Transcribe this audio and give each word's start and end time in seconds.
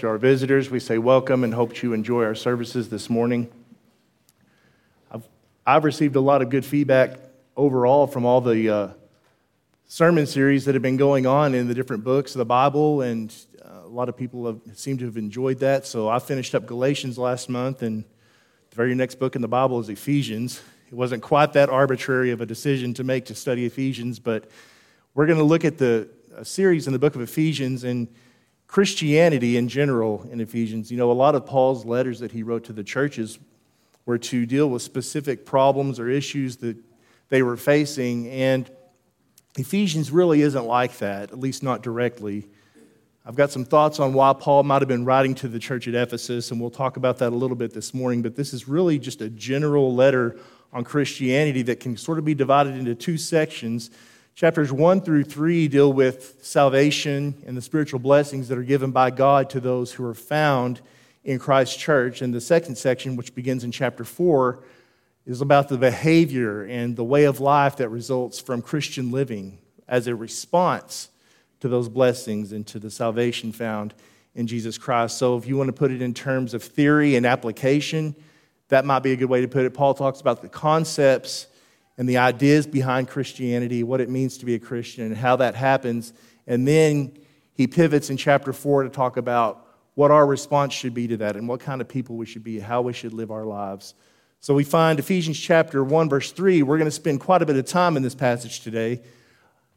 To 0.00 0.08
our 0.08 0.16
visitors, 0.16 0.70
we 0.70 0.80
say 0.80 0.96
welcome 0.96 1.44
and 1.44 1.52
hope 1.52 1.82
you 1.82 1.92
enjoy 1.92 2.24
our 2.24 2.34
services 2.34 2.88
this 2.88 3.10
morning. 3.10 3.52
I've, 5.12 5.24
I've 5.66 5.84
received 5.84 6.16
a 6.16 6.22
lot 6.22 6.40
of 6.40 6.48
good 6.48 6.64
feedback 6.64 7.18
overall 7.54 8.06
from 8.06 8.24
all 8.24 8.40
the 8.40 8.70
uh, 8.70 8.88
sermon 9.84 10.24
series 10.24 10.64
that 10.64 10.74
have 10.74 10.80
been 10.80 10.96
going 10.96 11.26
on 11.26 11.54
in 11.54 11.68
the 11.68 11.74
different 11.74 12.02
books 12.02 12.34
of 12.34 12.38
the 12.38 12.46
Bible, 12.46 13.02
and 13.02 13.36
uh, 13.62 13.80
a 13.84 13.88
lot 13.88 14.08
of 14.08 14.16
people 14.16 14.46
have, 14.46 14.60
seem 14.72 14.96
to 14.96 15.04
have 15.04 15.18
enjoyed 15.18 15.58
that. 15.58 15.84
So 15.84 16.08
I 16.08 16.18
finished 16.18 16.54
up 16.54 16.64
Galatians 16.64 17.18
last 17.18 17.50
month, 17.50 17.82
and 17.82 18.02
the 18.70 18.76
very 18.76 18.94
next 18.94 19.16
book 19.16 19.36
in 19.36 19.42
the 19.42 19.48
Bible 19.48 19.80
is 19.80 19.90
Ephesians. 19.90 20.62
It 20.88 20.94
wasn't 20.94 21.22
quite 21.22 21.52
that 21.52 21.68
arbitrary 21.68 22.30
of 22.30 22.40
a 22.40 22.46
decision 22.46 22.94
to 22.94 23.04
make 23.04 23.26
to 23.26 23.34
study 23.34 23.66
Ephesians, 23.66 24.18
but 24.18 24.48
we're 25.12 25.26
going 25.26 25.36
to 25.36 25.44
look 25.44 25.66
at 25.66 25.76
the 25.76 26.08
series 26.42 26.86
in 26.86 26.94
the 26.94 26.98
book 26.98 27.16
of 27.16 27.20
Ephesians 27.20 27.84
and 27.84 28.08
Christianity 28.70 29.56
in 29.56 29.66
general 29.68 30.24
in 30.30 30.40
Ephesians. 30.40 30.92
You 30.92 30.96
know, 30.96 31.10
a 31.10 31.12
lot 31.12 31.34
of 31.34 31.44
Paul's 31.44 31.84
letters 31.84 32.20
that 32.20 32.30
he 32.30 32.44
wrote 32.44 32.62
to 32.66 32.72
the 32.72 32.84
churches 32.84 33.36
were 34.06 34.18
to 34.18 34.46
deal 34.46 34.70
with 34.70 34.80
specific 34.80 35.44
problems 35.44 35.98
or 35.98 36.08
issues 36.08 36.58
that 36.58 36.76
they 37.30 37.42
were 37.42 37.56
facing, 37.56 38.28
and 38.28 38.70
Ephesians 39.58 40.12
really 40.12 40.42
isn't 40.42 40.66
like 40.66 40.98
that, 40.98 41.32
at 41.32 41.40
least 41.40 41.64
not 41.64 41.82
directly. 41.82 42.46
I've 43.26 43.34
got 43.34 43.50
some 43.50 43.64
thoughts 43.64 43.98
on 43.98 44.12
why 44.12 44.32
Paul 44.34 44.62
might 44.62 44.82
have 44.82 44.88
been 44.88 45.04
writing 45.04 45.34
to 45.36 45.48
the 45.48 45.58
church 45.58 45.88
at 45.88 45.96
Ephesus, 45.96 46.52
and 46.52 46.60
we'll 46.60 46.70
talk 46.70 46.96
about 46.96 47.18
that 47.18 47.32
a 47.32 47.36
little 47.36 47.56
bit 47.56 47.74
this 47.74 47.92
morning, 47.92 48.22
but 48.22 48.36
this 48.36 48.54
is 48.54 48.68
really 48.68 49.00
just 49.00 49.20
a 49.20 49.28
general 49.28 49.92
letter 49.92 50.38
on 50.72 50.84
Christianity 50.84 51.62
that 51.62 51.80
can 51.80 51.96
sort 51.96 52.20
of 52.20 52.24
be 52.24 52.36
divided 52.36 52.76
into 52.76 52.94
two 52.94 53.18
sections 53.18 53.90
Chapters 54.40 54.72
1 54.72 55.02
through 55.02 55.24
3 55.24 55.68
deal 55.68 55.92
with 55.92 56.38
salvation 56.40 57.34
and 57.46 57.54
the 57.54 57.60
spiritual 57.60 58.00
blessings 58.00 58.48
that 58.48 58.56
are 58.56 58.62
given 58.62 58.90
by 58.90 59.10
God 59.10 59.50
to 59.50 59.60
those 59.60 59.92
who 59.92 60.02
are 60.06 60.14
found 60.14 60.80
in 61.24 61.38
Christ's 61.38 61.76
church. 61.76 62.22
And 62.22 62.32
the 62.32 62.40
second 62.40 62.76
section, 62.76 63.16
which 63.16 63.34
begins 63.34 63.64
in 63.64 63.70
chapter 63.70 64.02
4, 64.02 64.64
is 65.26 65.42
about 65.42 65.68
the 65.68 65.76
behavior 65.76 66.62
and 66.62 66.96
the 66.96 67.04
way 67.04 67.24
of 67.24 67.40
life 67.40 67.76
that 67.76 67.90
results 67.90 68.40
from 68.40 68.62
Christian 68.62 69.10
living 69.10 69.58
as 69.86 70.06
a 70.06 70.14
response 70.14 71.10
to 71.60 71.68
those 71.68 71.90
blessings 71.90 72.52
and 72.52 72.66
to 72.68 72.78
the 72.78 72.90
salvation 72.90 73.52
found 73.52 73.92
in 74.34 74.46
Jesus 74.46 74.78
Christ. 74.78 75.18
So, 75.18 75.36
if 75.36 75.46
you 75.46 75.58
want 75.58 75.68
to 75.68 75.74
put 75.74 75.90
it 75.90 76.00
in 76.00 76.14
terms 76.14 76.54
of 76.54 76.62
theory 76.62 77.14
and 77.14 77.26
application, 77.26 78.14
that 78.68 78.86
might 78.86 79.00
be 79.00 79.12
a 79.12 79.16
good 79.16 79.28
way 79.28 79.42
to 79.42 79.48
put 79.48 79.66
it. 79.66 79.74
Paul 79.74 79.92
talks 79.92 80.22
about 80.22 80.40
the 80.40 80.48
concepts 80.48 81.46
and 81.98 82.08
the 82.08 82.18
ideas 82.18 82.66
behind 82.66 83.08
Christianity, 83.08 83.82
what 83.82 84.00
it 84.00 84.08
means 84.08 84.38
to 84.38 84.46
be 84.46 84.54
a 84.54 84.58
Christian, 84.58 85.04
and 85.04 85.16
how 85.16 85.36
that 85.36 85.54
happens. 85.54 86.12
And 86.46 86.66
then 86.66 87.18
he 87.54 87.66
pivots 87.66 88.10
in 88.10 88.16
chapter 88.16 88.52
4 88.52 88.84
to 88.84 88.88
talk 88.88 89.16
about 89.16 89.66
what 89.94 90.10
our 90.10 90.26
response 90.26 90.72
should 90.72 90.94
be 90.94 91.08
to 91.08 91.18
that 91.18 91.36
and 91.36 91.46
what 91.46 91.60
kind 91.60 91.80
of 91.80 91.88
people 91.88 92.16
we 92.16 92.26
should 92.26 92.44
be, 92.44 92.58
how 92.58 92.80
we 92.80 92.92
should 92.92 93.12
live 93.12 93.30
our 93.30 93.44
lives. 93.44 93.94
So 94.40 94.54
we 94.54 94.64
find 94.64 94.98
Ephesians 94.98 95.38
chapter 95.38 95.84
1, 95.84 96.08
verse 96.08 96.32
3. 96.32 96.62
We're 96.62 96.78
going 96.78 96.86
to 96.86 96.90
spend 96.90 97.20
quite 97.20 97.42
a 97.42 97.46
bit 97.46 97.56
of 97.56 97.66
time 97.66 97.96
in 97.96 98.02
this 98.02 98.14
passage 98.14 98.60
today. 98.60 98.92
It 98.92 99.04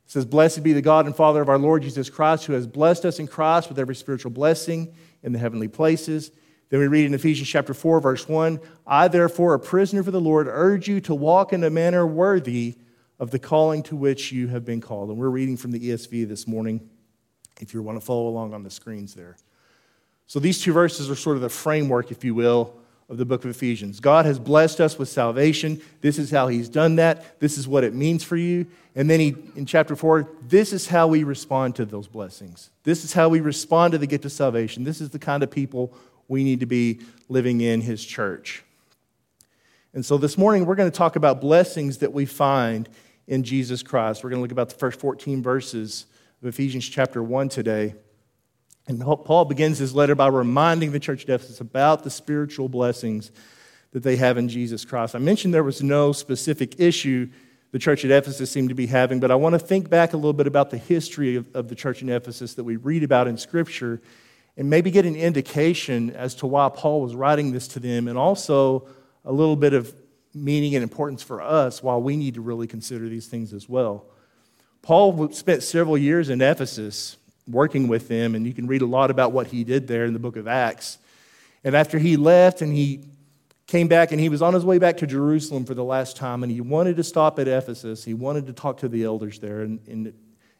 says, 0.06 0.24
Blessed 0.24 0.64
be 0.64 0.72
the 0.72 0.82
God 0.82 1.06
and 1.06 1.16
Father 1.16 1.42
of 1.42 1.50
our 1.50 1.58
Lord 1.58 1.82
Jesus 1.82 2.10
Christ, 2.10 2.46
who 2.46 2.54
has 2.54 2.66
blessed 2.66 3.04
us 3.04 3.20
in 3.20 3.28
Christ 3.28 3.68
with 3.68 3.80
every 3.80 3.96
spiritual 3.96 4.32
blessing 4.32 4.94
in 5.22 5.34
the 5.34 5.40
heavenly 5.40 5.68
places 5.68 6.32
then 6.74 6.80
we 6.80 6.88
read 6.88 7.06
in 7.06 7.14
Ephesians 7.14 7.48
chapter 7.48 7.72
4, 7.72 8.00
verse 8.00 8.28
1 8.28 8.60
I, 8.88 9.08
therefore, 9.08 9.54
a 9.54 9.60
prisoner 9.60 10.02
for 10.02 10.10
the 10.10 10.20
Lord, 10.20 10.48
urge 10.50 10.88
you 10.88 11.02
to 11.02 11.14
walk 11.14 11.54
in 11.54 11.64
a 11.64 11.70
manner 11.70 12.08
worthy 12.08 12.74
of 13.20 13.30
the 13.30 13.38
calling 13.38 13.84
to 13.84 13.96
which 13.96 14.32
you 14.32 14.48
have 14.48 14.66
been 14.66 14.82
called. 14.82 15.10
And 15.10 15.20
we're 15.20 15.30
reading 15.30 15.56
from 15.56 15.70
the 15.70 15.80
ESV 15.80 16.28
this 16.28 16.48
morning, 16.48 16.90
if 17.62 17.76
you 17.76 17.84
want 17.84 18.00
to 18.00 18.04
follow 18.04 18.28
along 18.28 18.56
on 18.56 18.64
the 18.64 18.72
screens 18.72 19.14
there. 19.14 19.38
So 20.26 20.40
these 20.40 20.64
two 20.64 20.74
verses 20.74 21.12
are 21.12 21.16
sort 21.16 21.36
of 21.36 21.44
the 21.44 21.50
framework, 21.50 22.10
if 22.10 22.24
you 22.24 22.34
will, 22.34 22.74
of 23.08 23.18
the 23.18 23.26
book 23.26 23.46
of 23.46 23.52
Ephesians. 23.52 24.00
God 24.00 24.26
has 24.26 24.40
blessed 24.40 24.82
us 24.82 24.98
with 24.98 25.10
salvation. 25.10 25.80
This 26.02 26.18
is 26.18 26.32
how 26.32 26.48
He's 26.48 26.70
done 26.70 26.96
that. 26.96 27.40
This 27.40 27.60
is 27.60 27.68
what 27.68 27.84
it 27.84 27.94
means 27.94 28.24
for 28.24 28.36
you. 28.36 28.66
And 28.96 29.08
then 29.08 29.20
he, 29.20 29.36
in 29.56 29.68
chapter 29.68 29.96
4, 29.96 30.28
this 30.48 30.74
is 30.74 30.88
how 30.88 31.06
we 31.08 31.24
respond 31.24 31.76
to 31.76 31.86
those 31.86 32.08
blessings. 32.08 32.72
This 32.84 33.04
is 33.04 33.14
how 33.14 33.30
we 33.30 33.42
respond 33.42 33.92
to 33.92 34.00
the 34.00 34.08
gift 34.08 34.26
of 34.26 34.32
salvation. 34.32 34.84
This 34.84 35.02
is 35.02 35.12
the 35.12 35.20
kind 35.20 35.44
of 35.44 35.52
people 35.52 35.94
we 36.28 36.44
need 36.44 36.60
to 36.62 36.66
be 36.66 37.00
living 37.30 37.62
in 37.62 37.82
his 37.82 38.04
church. 38.04 38.64
And 39.94 40.06
so 40.06 40.18
this 40.18 40.38
morning, 40.38 40.66
we're 40.66 40.76
going 40.76 40.90
to 40.90 40.98
talk 40.98 41.16
about 41.16 41.40
blessings 41.40 42.00
that 42.00 42.14
we 42.14 42.26
find 42.26 42.90
in 43.28 43.44
Jesus 43.44 43.84
Christ. 43.84 44.24
We're 44.24 44.32
going 44.32 44.40
to 44.40 44.42
look 44.42 44.52
about 44.52 44.70
the 44.70 44.76
first 44.76 45.00
14 45.00 45.44
verses 45.44 46.08
of 46.42 46.48
Ephesians 46.48 46.88
chapter 46.88 47.22
1 47.22 47.50
today. 47.50 47.96
And 48.88 49.00
Paul 49.00 49.46
begins 49.46 49.78
his 49.78 49.96
letter 49.96 50.16
by 50.16 50.28
reminding 50.28 50.92
the 50.92 51.00
church 51.00 51.24
of 51.24 51.30
Ephesus 51.30 51.62
about 51.62 52.04
the 52.04 52.10
spiritual 52.10 52.68
blessings 52.68 53.32
that 53.92 54.04
they 54.04 54.18
have 54.18 54.38
in 54.38 54.50
Jesus 54.50 54.84
Christ. 54.84 55.16
I 55.16 55.20
mentioned 55.20 55.54
there 55.54 55.64
was 55.64 55.84
no 55.84 56.12
specific 56.12 56.80
issue 56.80 57.30
the 57.74 57.80
church 57.80 58.06
at 58.06 58.12
Ephesus 58.12 58.52
seemed 58.52 58.70
to 58.70 58.76
be 58.76 58.86
having, 58.86 59.20
but 59.20 59.32
I 59.32 59.36
want 59.36 59.54
to 59.54 59.60
think 59.60 59.90
back 59.90 60.14
a 60.14 60.16
little 60.16 60.34
bit 60.34 60.46
about 60.46 60.70
the 60.70 60.78
history 60.78 61.38
of, 61.38 61.48
of 61.56 61.70
the 61.70 61.76
church 61.76 62.04
in 62.04 62.10
Ephesus 62.10 62.54
that 62.54 62.64
we 62.64 62.76
read 62.76 63.02
about 63.02 63.28
in 63.28 63.36
Scripture 63.36 64.00
and 64.58 64.70
maybe 64.70 64.92
get 64.92 65.06
an 65.06 65.16
indication 65.16 66.12
as 66.12 66.36
to 66.36 66.48
why 66.48 66.70
Paul 66.70 67.02
was 67.02 67.16
writing 67.16 67.52
this 67.52 67.68
to 67.70 67.80
them, 67.80 68.08
and 68.08 68.18
also 68.18 68.88
a 69.26 69.32
little 69.32 69.56
bit 69.56 69.74
of 69.74 69.94
meaning 70.34 70.76
and 70.76 70.84
importance 70.84 71.22
for 71.24 71.42
us 71.42 71.82
while 71.82 72.02
we 72.02 72.18
need 72.18 72.36
to 72.36 72.42
really 72.42 72.68
consider 72.68 73.08
these 73.08 73.28
things 73.28 73.54
as 73.54 73.70
well. 73.70 74.06
Paul 74.82 75.32
spent 75.32 75.64
several 75.64 75.98
years 75.98 76.30
in 76.30 76.42
Ephesus 76.42 77.18
working 77.48 77.88
with 77.88 78.08
them, 78.08 78.36
and 78.36 78.46
you 78.46 78.54
can 78.54 78.68
read 78.68 78.82
a 78.82 78.86
lot 78.86 79.12
about 79.12 79.32
what 79.32 79.48
he 79.48 79.64
did 79.64 79.88
there 79.88 80.06
in 80.06 80.14
the 80.14 80.20
book 80.20 80.36
of 80.36 80.48
Acts. 80.48 80.98
And 81.64 81.76
after 81.76 81.98
he 82.00 82.18
left 82.18 82.62
and 82.62 82.74
he 82.74 83.06
came 83.68 83.88
back 83.88 84.12
and 84.12 84.20
he 84.20 84.30
was 84.30 84.42
on 84.42 84.54
his 84.54 84.66
way 84.66 84.78
back 84.78 84.98
to 84.98 85.08
Jerusalem 85.08 85.66
for 85.66 85.74
the 85.74 85.84
last 85.84 86.18
time, 86.18 86.44
and 86.44 86.52
he 86.52 86.62
wanted 86.62 86.98
to 86.98 87.04
stop 87.04 87.40
at 87.40 87.48
Ephesus. 87.48 88.04
He 88.04 88.14
wanted 88.14 88.48
to 88.48 88.54
talk 88.54 88.80
to 88.80 88.90
the 88.90 89.04
elders 89.04 89.40
there. 89.40 89.62
And, 89.62 89.80
and 89.88 90.14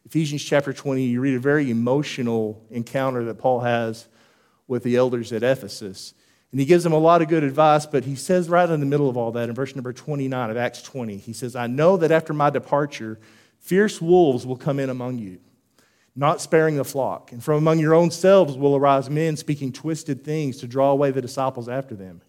Ephesians 0.06 0.42
chapter 0.42 0.72
20, 0.72 1.02
you 1.02 1.20
read 1.20 1.34
a 1.34 1.40
very 1.40 1.70
emotional 1.70 2.62
encounter 2.70 3.24
that 3.24 3.38
Paul 3.38 3.60
has 3.60 4.06
with 4.68 4.82
the 4.82 4.96
elders 4.96 5.32
at 5.32 5.42
Ephesus. 5.42 6.12
And 6.50 6.60
he 6.60 6.66
gives 6.66 6.84
them 6.84 6.92
a 6.92 6.98
lot 6.98 7.22
of 7.22 7.28
good 7.28 7.42
advice, 7.42 7.86
but 7.86 8.04
he 8.04 8.14
says 8.14 8.48
right 8.48 8.68
in 8.68 8.80
the 8.80 8.86
middle 8.86 9.08
of 9.08 9.16
all 9.16 9.32
that, 9.32 9.48
in 9.48 9.54
verse 9.54 9.74
number 9.74 9.92
29 9.92 10.50
of 10.50 10.56
Acts 10.56 10.82
20, 10.82 11.16
he 11.16 11.32
says, 11.32 11.56
I 11.56 11.66
know 11.66 11.96
that 11.96 12.12
after 12.12 12.32
my 12.32 12.50
departure, 12.50 13.18
fierce 13.58 14.00
wolves 14.00 14.46
will 14.46 14.56
come 14.56 14.78
in 14.78 14.90
among 14.90 15.18
you, 15.18 15.40
not 16.14 16.40
sparing 16.40 16.76
the 16.76 16.84
flock. 16.84 17.32
And 17.32 17.42
from 17.42 17.56
among 17.56 17.78
your 17.78 17.94
own 17.94 18.10
selves 18.10 18.56
will 18.56 18.76
arise 18.76 19.08
men 19.08 19.36
speaking 19.36 19.72
twisted 19.72 20.22
things 20.22 20.58
to 20.58 20.68
draw 20.68 20.90
away 20.90 21.10
the 21.10 21.22
disciples 21.22 21.68
after 21.68 21.96
them. 21.96 22.20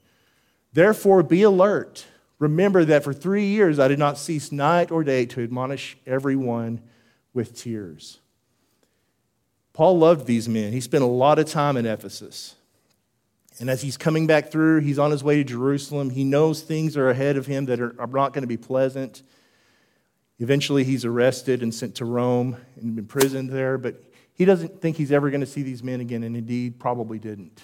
Therefore, 0.72 1.24
be 1.24 1.44
alert. 1.44 2.06
Remember 2.40 2.86
that 2.86 3.04
for 3.04 3.14
three 3.14 3.46
years 3.46 3.80
I 3.80 3.90
did 3.90 4.00
not 4.00 4.18
cease 4.18 4.52
night 4.52 4.92
or 4.92 5.04
day 5.04 5.26
to 5.28 5.44
admonish 5.44 5.98
everyone 6.08 6.82
with 7.36 7.56
tears. 7.56 8.18
Paul 9.74 10.00
loved 10.00 10.26
these 10.26 10.50
men. 10.50 10.72
He 10.72 10.82
spent 10.82 11.04
a 11.04 11.08
lot 11.08 11.38
of 11.38 11.48
time 11.48 11.78
in 11.78 11.86
Ephesus. 11.86 12.56
And 13.60 13.70
as 13.70 13.82
he's 13.82 13.98
coming 13.98 14.26
back 14.26 14.52
through, 14.52 14.80
he's 14.80 14.98
on 14.98 15.12
his 15.12 15.24
way 15.24 15.36
to 15.36 15.44
Jerusalem. 15.44 16.10
He 16.10 16.24
knows 16.24 16.62
things 16.62 16.98
are 16.98 17.10
ahead 17.10 17.38
of 17.38 17.46
him 17.46 17.66
that 17.66 17.80
are, 17.80 17.94
not 18.08 18.34
going 18.34 18.42
to 18.42 18.48
be 18.48 18.58
pleasant. 18.58 19.22
Eventually, 20.40 20.84
he's 20.84 21.06
arrested 21.06 21.62
and 21.62 21.74
sent 21.74 21.96
to 21.96 22.06
Rome 22.06 22.58
and 22.80 22.98
imprisoned 22.98 23.50
there, 23.50 23.78
but 23.78 24.02
he 24.34 24.44
doesn't 24.44 24.82
think 24.82 24.98
he's 24.98 25.12
ever 25.12 25.30
going 25.30 25.42
to 25.42 25.48
see 25.48 25.62
these 25.62 25.84
men 25.84 26.02
again, 26.02 26.24
and 26.24 26.36
indeed, 26.36 26.80
probably 26.80 27.20
didn't. 27.20 27.62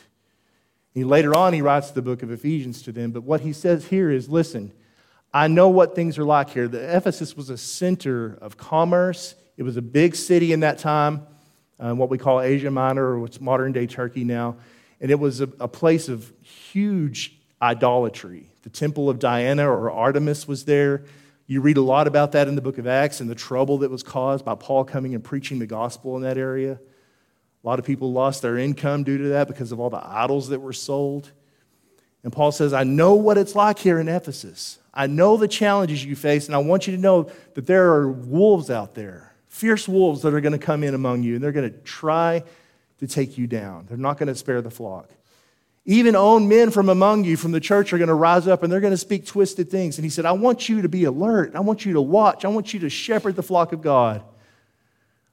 He, 0.93 1.03
later 1.03 1.35
on, 1.35 1.53
he 1.53 1.61
writes 1.61 1.91
the 1.91 2.01
book 2.01 2.23
of 2.23 2.31
Ephesians 2.31 2.81
to 2.83 2.91
them, 2.91 3.11
but 3.11 3.23
what 3.23 3.41
he 3.41 3.53
says 3.53 3.87
here 3.87 4.09
is 4.09 4.29
listen, 4.29 4.71
I 5.33 5.47
know 5.47 5.69
what 5.69 5.95
things 5.95 6.17
are 6.17 6.25
like 6.25 6.49
here. 6.49 6.67
The 6.67 6.95
Ephesus 6.95 7.37
was 7.37 7.49
a 7.49 7.57
center 7.57 8.37
of 8.41 8.57
commerce 8.57 9.35
it 9.61 9.63
was 9.63 9.77
a 9.77 9.81
big 9.83 10.15
city 10.15 10.53
in 10.53 10.61
that 10.61 10.79
time, 10.79 11.21
uh, 11.79 11.93
what 11.93 12.09
we 12.09 12.17
call 12.17 12.41
Asia 12.41 12.71
Minor, 12.71 13.03
or 13.03 13.19
what's 13.19 13.39
modern 13.39 13.71
day 13.71 13.85
Turkey 13.85 14.23
now. 14.23 14.55
And 14.99 15.11
it 15.11 15.19
was 15.19 15.39
a, 15.39 15.47
a 15.59 15.67
place 15.67 16.09
of 16.09 16.33
huge 16.41 17.39
idolatry. 17.61 18.49
The 18.63 18.71
temple 18.71 19.07
of 19.07 19.19
Diana 19.19 19.69
or 19.69 19.91
Artemis 19.91 20.47
was 20.47 20.65
there. 20.65 21.03
You 21.45 21.61
read 21.61 21.77
a 21.77 21.81
lot 21.83 22.07
about 22.07 22.31
that 22.31 22.47
in 22.47 22.55
the 22.55 22.61
book 22.61 22.79
of 22.79 22.87
Acts 22.87 23.19
and 23.19 23.29
the 23.29 23.35
trouble 23.35 23.77
that 23.77 23.91
was 23.91 24.01
caused 24.01 24.43
by 24.43 24.55
Paul 24.55 24.83
coming 24.83 25.13
and 25.13 25.23
preaching 25.23 25.59
the 25.59 25.67
gospel 25.67 26.17
in 26.17 26.23
that 26.23 26.39
area. 26.39 26.79
A 27.63 27.67
lot 27.67 27.77
of 27.77 27.85
people 27.85 28.11
lost 28.11 28.41
their 28.41 28.57
income 28.57 29.03
due 29.03 29.19
to 29.19 29.27
that 29.29 29.47
because 29.47 29.71
of 29.71 29.79
all 29.79 29.91
the 29.91 30.01
idols 30.03 30.49
that 30.49 30.59
were 30.59 30.73
sold. 30.73 31.31
And 32.23 32.33
Paul 32.33 32.51
says, 32.51 32.73
I 32.73 32.83
know 32.83 33.13
what 33.13 33.37
it's 33.37 33.53
like 33.53 33.77
here 33.77 33.99
in 33.99 34.07
Ephesus. 34.07 34.79
I 34.91 35.05
know 35.05 35.37
the 35.37 35.47
challenges 35.47 36.03
you 36.03 36.15
face, 36.15 36.47
and 36.47 36.55
I 36.55 36.57
want 36.57 36.87
you 36.87 36.95
to 36.95 36.99
know 36.99 37.29
that 37.53 37.67
there 37.67 37.93
are 37.93 38.11
wolves 38.11 38.71
out 38.71 38.95
there 38.95 39.30
fierce 39.51 39.85
wolves 39.85 40.21
that 40.21 40.33
are 40.33 40.41
going 40.41 40.53
to 40.53 40.65
come 40.65 40.81
in 40.81 40.95
among 40.95 41.23
you, 41.23 41.35
and 41.35 41.43
they're 41.43 41.51
going 41.51 41.69
to 41.69 41.77
try 41.79 42.41
to 42.99 43.07
take 43.07 43.37
you 43.37 43.47
down. 43.47 43.85
They're 43.87 43.97
not 43.97 44.17
going 44.17 44.27
to 44.27 44.35
spare 44.35 44.61
the 44.61 44.71
flock. 44.71 45.09
Even 45.85 46.15
own 46.15 46.47
men 46.47 46.71
from 46.71 46.87
among 46.87 47.25
you, 47.25 47.35
from 47.35 47.51
the 47.51 47.59
church, 47.59 47.91
are 47.91 47.97
going 47.97 48.07
to 48.07 48.13
rise 48.13 48.47
up 48.47 48.61
and 48.61 48.71
they're 48.71 48.79
going 48.79 48.93
to 48.93 48.97
speak 48.97 49.25
twisted 49.25 49.69
things. 49.69 49.97
And 49.97 50.05
he 50.05 50.11
said, 50.11 50.25
I 50.25 50.31
want 50.31 50.69
you 50.69 50.83
to 50.83 50.89
be 50.89 51.05
alert. 51.05 51.55
I 51.55 51.59
want 51.59 51.85
you 51.85 51.93
to 51.93 52.01
watch. 52.01 52.45
I 52.45 52.49
want 52.49 52.71
you 52.71 52.81
to 52.81 52.89
shepherd 52.89 53.35
the 53.35 53.43
flock 53.43 53.73
of 53.73 53.81
God. 53.81 54.23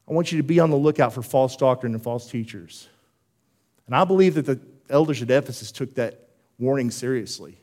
I 0.08 0.12
want 0.12 0.32
you 0.32 0.38
to 0.38 0.42
be 0.42 0.58
on 0.58 0.70
the 0.70 0.76
lookout 0.76 1.12
for 1.12 1.20
false 1.20 1.54
doctrine 1.54 1.92
and 1.92 2.02
false 2.02 2.30
teachers. 2.30 2.88
And 3.86 3.94
I 3.94 4.04
believe 4.04 4.34
that 4.34 4.46
the 4.46 4.58
elders 4.88 5.20
at 5.20 5.30
Ephesus 5.30 5.70
took 5.70 5.94
that 5.96 6.28
warning 6.58 6.90
seriously. 6.90 7.58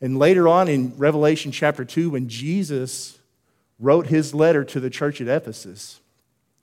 And 0.00 0.20
later 0.20 0.46
on 0.46 0.68
in 0.68 0.96
Revelation 0.96 1.50
chapter 1.50 1.84
2, 1.84 2.10
when 2.10 2.28
Jesus 2.28 3.15
wrote 3.78 4.06
his 4.06 4.34
letter 4.34 4.64
to 4.64 4.80
the 4.80 4.90
church 4.90 5.20
at 5.20 5.28
Ephesus, 5.28 6.00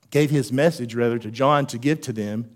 gave 0.10 0.30
his 0.30 0.51
message 0.51 0.95
rather 0.95 1.19
to 1.19 1.31
John 1.31 1.65
to 1.68 1.77
give 1.77 2.01
to 2.01 2.13
them, 2.13 2.50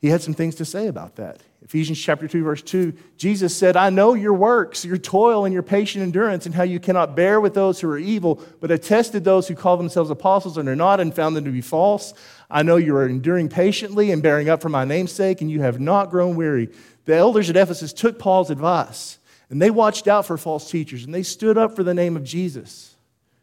he 0.00 0.08
had 0.08 0.22
some 0.22 0.32
things 0.32 0.54
to 0.56 0.64
say 0.64 0.86
about 0.86 1.16
that. 1.16 1.42
Ephesians 1.62 2.00
chapter 2.00 2.26
2, 2.26 2.42
verse 2.42 2.62
2, 2.62 2.94
Jesus 3.18 3.54
said, 3.54 3.76
I 3.76 3.90
know 3.90 4.14
your 4.14 4.32
works, 4.32 4.82
your 4.82 4.96
toil, 4.96 5.44
and 5.44 5.52
your 5.52 5.62
patient 5.62 6.02
endurance, 6.02 6.46
and 6.46 6.54
how 6.54 6.62
you 6.62 6.80
cannot 6.80 7.14
bear 7.14 7.38
with 7.38 7.52
those 7.52 7.80
who 7.80 7.90
are 7.90 7.98
evil, 7.98 8.42
but 8.60 8.70
attested 8.70 9.24
those 9.24 9.46
who 9.46 9.54
call 9.54 9.76
themselves 9.76 10.10
apostles 10.10 10.56
and 10.56 10.70
are 10.70 10.76
not, 10.76 11.00
and 11.00 11.14
found 11.14 11.36
them 11.36 11.44
to 11.44 11.50
be 11.50 11.60
false. 11.60 12.14
I 12.50 12.62
know 12.62 12.76
you 12.76 12.96
are 12.96 13.06
enduring 13.06 13.50
patiently 13.50 14.10
and 14.10 14.22
bearing 14.22 14.48
up 14.48 14.62
for 14.62 14.70
my 14.70 14.86
name's 14.86 15.12
sake, 15.12 15.42
and 15.42 15.50
you 15.50 15.60
have 15.60 15.78
not 15.78 16.10
grown 16.10 16.34
weary. 16.34 16.70
The 17.04 17.16
elders 17.16 17.50
at 17.50 17.56
Ephesus 17.56 17.92
took 17.92 18.18
Paul's 18.18 18.50
advice, 18.50 19.18
and 19.50 19.60
they 19.60 19.70
watched 19.70 20.08
out 20.08 20.24
for 20.24 20.38
false 20.38 20.70
teachers, 20.70 21.04
and 21.04 21.14
they 21.14 21.22
stood 21.22 21.58
up 21.58 21.76
for 21.76 21.82
the 21.82 21.94
name 21.94 22.16
of 22.16 22.24
Jesus. 22.24 22.89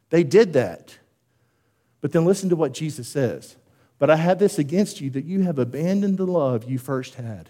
They 0.09 0.23
did 0.23 0.53
that. 0.53 0.97
But 2.01 2.11
then 2.11 2.25
listen 2.25 2.49
to 2.49 2.55
what 2.55 2.73
Jesus 2.73 3.07
says. 3.07 3.55
But 3.99 4.09
I 4.09 4.15
have 4.15 4.39
this 4.39 4.59
against 4.59 5.01
you 5.01 5.09
that 5.11 5.25
you 5.25 5.41
have 5.41 5.59
abandoned 5.59 6.17
the 6.17 6.27
love 6.27 6.69
you 6.69 6.77
first 6.77 7.15
had. 7.15 7.49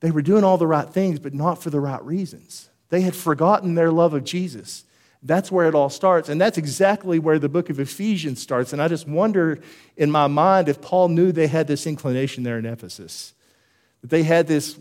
They 0.00 0.10
were 0.10 0.22
doing 0.22 0.44
all 0.44 0.58
the 0.58 0.66
right 0.66 0.88
things, 0.88 1.18
but 1.18 1.34
not 1.34 1.62
for 1.62 1.70
the 1.70 1.80
right 1.80 2.02
reasons. 2.04 2.70
They 2.88 3.02
had 3.02 3.14
forgotten 3.14 3.74
their 3.74 3.90
love 3.90 4.14
of 4.14 4.24
Jesus. 4.24 4.84
That's 5.22 5.50
where 5.50 5.66
it 5.66 5.74
all 5.74 5.90
starts. 5.90 6.28
And 6.28 6.40
that's 6.40 6.58
exactly 6.58 7.18
where 7.18 7.38
the 7.38 7.48
book 7.48 7.70
of 7.70 7.80
Ephesians 7.80 8.40
starts. 8.40 8.72
And 8.72 8.80
I 8.80 8.88
just 8.88 9.06
wonder 9.06 9.58
in 9.96 10.10
my 10.10 10.28
mind 10.28 10.68
if 10.68 10.80
Paul 10.80 11.08
knew 11.08 11.32
they 11.32 11.48
had 11.48 11.66
this 11.66 11.86
inclination 11.86 12.44
there 12.44 12.58
in 12.58 12.64
Ephesus, 12.64 13.34
that 14.00 14.10
they 14.10 14.22
had 14.22 14.46
this 14.46 14.78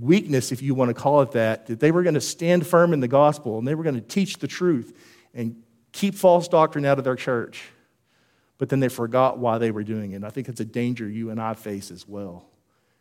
weakness, 0.00 0.52
if 0.52 0.62
you 0.62 0.74
want 0.74 0.88
to 0.88 0.94
call 0.94 1.20
it 1.22 1.32
that, 1.32 1.66
that 1.66 1.80
they 1.80 1.90
were 1.90 2.02
going 2.02 2.14
to 2.14 2.20
stand 2.20 2.66
firm 2.66 2.92
in 2.92 3.00
the 3.00 3.08
gospel 3.08 3.58
and 3.58 3.66
they 3.66 3.74
were 3.74 3.82
going 3.82 3.96
to 3.96 4.00
teach 4.00 4.38
the 4.38 4.48
truth 4.48 4.96
and 5.34 5.62
keep 5.92 6.14
false 6.14 6.48
doctrine 6.48 6.84
out 6.84 6.98
of 6.98 7.04
their 7.04 7.16
church 7.16 7.64
but 8.62 8.68
then 8.68 8.78
they 8.78 8.88
forgot 8.88 9.38
why 9.38 9.58
they 9.58 9.72
were 9.72 9.82
doing 9.82 10.12
it. 10.12 10.22
I 10.22 10.30
think 10.30 10.48
it's 10.48 10.60
a 10.60 10.64
danger 10.64 11.08
you 11.08 11.30
and 11.30 11.42
I 11.42 11.54
face 11.54 11.90
as 11.90 12.06
well. 12.06 12.44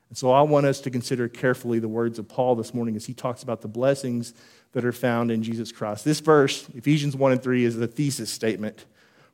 And 0.10 0.18
so 0.18 0.32
I 0.32 0.42
want 0.42 0.66
us 0.66 0.82
to 0.82 0.90
consider 0.90 1.28
carefully 1.28 1.78
the 1.78 1.88
words 1.88 2.18
of 2.18 2.28
Paul 2.28 2.56
this 2.56 2.74
morning 2.74 2.96
as 2.96 3.06
he 3.06 3.14
talks 3.14 3.44
about 3.44 3.62
the 3.62 3.68
blessings 3.68 4.34
that 4.72 4.84
are 4.84 4.92
found 4.92 5.30
in 5.30 5.44
Jesus 5.44 5.72
Christ. 5.72 6.04
This 6.04 6.20
verse, 6.20 6.68
Ephesians 6.74 7.16
1 7.16 7.34
and 7.34 7.44
3, 7.44 7.64
is 7.64 7.76
the 7.76 7.86
thesis 7.86 8.32
statement 8.32 8.86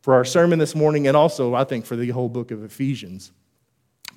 for 0.01 0.15
our 0.15 0.25
sermon 0.25 0.59
this 0.59 0.75
morning 0.75 1.07
and 1.07 1.15
also, 1.15 1.55
I 1.55 1.63
think, 1.63 1.85
for 1.85 1.95
the 1.95 2.09
whole 2.09 2.27
book 2.27 2.51
of 2.51 2.61
Ephesians. 2.61 3.31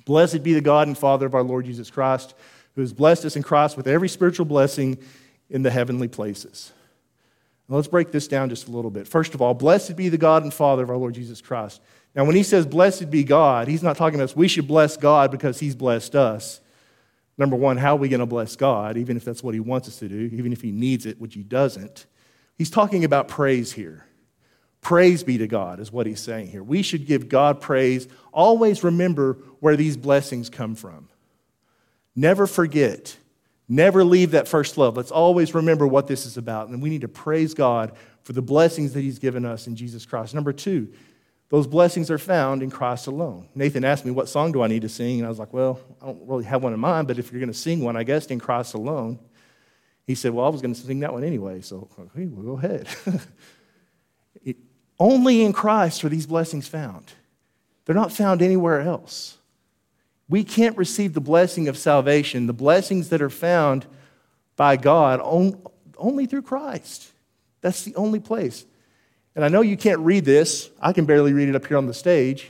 Blessed 0.03 0.43
be 0.43 0.53
the 0.53 0.59
God 0.59 0.87
and 0.87 0.97
Father 0.97 1.27
of 1.27 1.33
our 1.33 1.43
Lord 1.43 1.63
Jesus 1.63 1.89
Christ, 1.89 2.33
who 2.75 2.81
has 2.81 2.91
blessed 2.91 3.23
us 3.23 3.37
in 3.37 3.43
Christ 3.43 3.77
with 3.77 3.87
every 3.87 4.09
spiritual 4.09 4.45
blessing 4.45 4.97
in 5.49 5.63
the 5.63 5.71
heavenly 5.71 6.09
places. 6.09 6.73
Now 7.71 7.77
let's 7.77 7.87
break 7.87 8.11
this 8.11 8.27
down 8.27 8.49
just 8.49 8.67
a 8.67 8.71
little 8.71 8.91
bit. 8.91 9.07
First 9.07 9.33
of 9.33 9.41
all, 9.41 9.53
blessed 9.53 9.95
be 9.95 10.09
the 10.09 10.17
God 10.17 10.43
and 10.43 10.53
Father 10.53 10.83
of 10.83 10.89
our 10.89 10.97
Lord 10.97 11.13
Jesus 11.13 11.39
Christ. 11.39 11.79
Now, 12.13 12.25
when 12.25 12.35
he 12.35 12.43
says, 12.43 12.65
blessed 12.65 13.09
be 13.09 13.23
God, 13.23 13.69
he's 13.69 13.81
not 13.81 13.95
talking 13.95 14.19
about 14.19 14.25
us. 14.25 14.35
We 14.35 14.49
should 14.49 14.67
bless 14.67 14.97
God 14.97 15.31
because 15.31 15.57
he's 15.57 15.73
blessed 15.73 16.13
us. 16.13 16.59
Number 17.37 17.55
one, 17.55 17.77
how 17.77 17.95
are 17.95 17.97
we 17.99 18.09
going 18.09 18.19
to 18.19 18.25
bless 18.25 18.57
God, 18.57 18.97
even 18.97 19.15
if 19.15 19.23
that's 19.23 19.41
what 19.41 19.53
he 19.53 19.61
wants 19.61 19.87
us 19.87 19.99
to 19.99 20.09
do, 20.09 20.29
even 20.33 20.51
if 20.51 20.61
he 20.61 20.73
needs 20.73 21.05
it, 21.05 21.21
which 21.21 21.33
he 21.33 21.43
doesn't? 21.43 22.07
He's 22.57 22.69
talking 22.69 23.05
about 23.05 23.29
praise 23.29 23.71
here. 23.71 24.05
Praise 24.81 25.23
be 25.23 25.37
to 25.37 25.47
God, 25.47 25.79
is 25.79 25.93
what 25.93 26.07
he's 26.07 26.19
saying 26.19 26.47
here. 26.47 26.63
We 26.63 26.81
should 26.81 27.07
give 27.07 27.29
God 27.29 27.61
praise. 27.61 28.05
Always 28.33 28.83
remember 28.83 29.37
where 29.61 29.77
these 29.77 29.95
blessings 29.95 30.49
come 30.49 30.75
from. 30.75 31.07
Never 32.17 32.47
forget. 32.47 33.15
Never 33.71 34.03
leave 34.03 34.31
that 34.31 34.49
first 34.49 34.77
love. 34.77 34.97
Let's 34.97 35.11
always 35.11 35.55
remember 35.55 35.87
what 35.87 36.05
this 36.05 36.25
is 36.25 36.35
about. 36.35 36.67
And 36.67 36.81
we 36.81 36.89
need 36.89 37.01
to 37.01 37.07
praise 37.07 37.53
God 37.53 37.93
for 38.21 38.33
the 38.33 38.41
blessings 38.41 38.91
that 38.91 38.99
he's 38.99 39.17
given 39.17 39.45
us 39.45 39.65
in 39.65 39.77
Jesus 39.77 40.05
Christ. 40.05 40.35
Number 40.35 40.51
two, 40.51 40.91
those 41.47 41.67
blessings 41.67 42.11
are 42.11 42.17
found 42.17 42.63
in 42.63 42.69
Christ 42.69 43.07
alone. 43.07 43.47
Nathan 43.55 43.85
asked 43.85 44.03
me, 44.03 44.11
What 44.11 44.27
song 44.27 44.51
do 44.51 44.61
I 44.61 44.67
need 44.67 44.81
to 44.81 44.89
sing? 44.89 45.19
And 45.19 45.25
I 45.25 45.29
was 45.29 45.39
like, 45.39 45.53
Well, 45.53 45.79
I 46.01 46.07
don't 46.07 46.27
really 46.27 46.43
have 46.43 46.61
one 46.61 46.73
in 46.73 46.81
mind, 46.81 47.07
but 47.07 47.17
if 47.17 47.31
you're 47.31 47.39
going 47.39 47.49
to 47.49 47.57
sing 47.57 47.79
one, 47.79 47.95
I 47.95 48.03
guess 48.03 48.25
in 48.25 48.41
Christ 48.41 48.73
alone. 48.73 49.19
He 50.05 50.15
said, 50.15 50.33
Well, 50.33 50.45
I 50.45 50.49
was 50.49 50.61
going 50.61 50.73
to 50.73 50.81
sing 50.81 50.99
that 50.99 51.13
one 51.13 51.23
anyway, 51.23 51.61
so 51.61 51.87
okay, 51.97 52.25
well, 52.25 52.57
go 52.57 52.57
ahead. 52.57 52.89
it, 54.43 54.57
only 54.99 55.43
in 55.43 55.53
Christ 55.53 56.03
are 56.03 56.09
these 56.09 56.25
blessings 56.25 56.67
found, 56.67 57.05
they're 57.85 57.95
not 57.95 58.11
found 58.11 58.41
anywhere 58.41 58.81
else. 58.81 59.37
We 60.31 60.45
can't 60.45 60.77
receive 60.77 61.13
the 61.13 61.19
blessing 61.19 61.67
of 61.67 61.77
salvation, 61.77 62.47
the 62.47 62.53
blessings 62.53 63.09
that 63.09 63.21
are 63.21 63.29
found 63.29 63.85
by 64.55 64.77
God, 64.77 65.19
only 65.97 66.25
through 66.25 66.43
Christ. 66.43 67.11
That's 67.59 67.83
the 67.83 67.93
only 67.95 68.21
place. 68.21 68.65
And 69.35 69.43
I 69.43 69.49
know 69.49 69.59
you 69.59 69.75
can't 69.75 69.99
read 69.99 70.23
this, 70.23 70.69
I 70.79 70.93
can 70.93 71.05
barely 71.05 71.33
read 71.33 71.49
it 71.49 71.55
up 71.55 71.67
here 71.67 71.77
on 71.77 71.85
the 71.85 71.93
stage, 71.93 72.49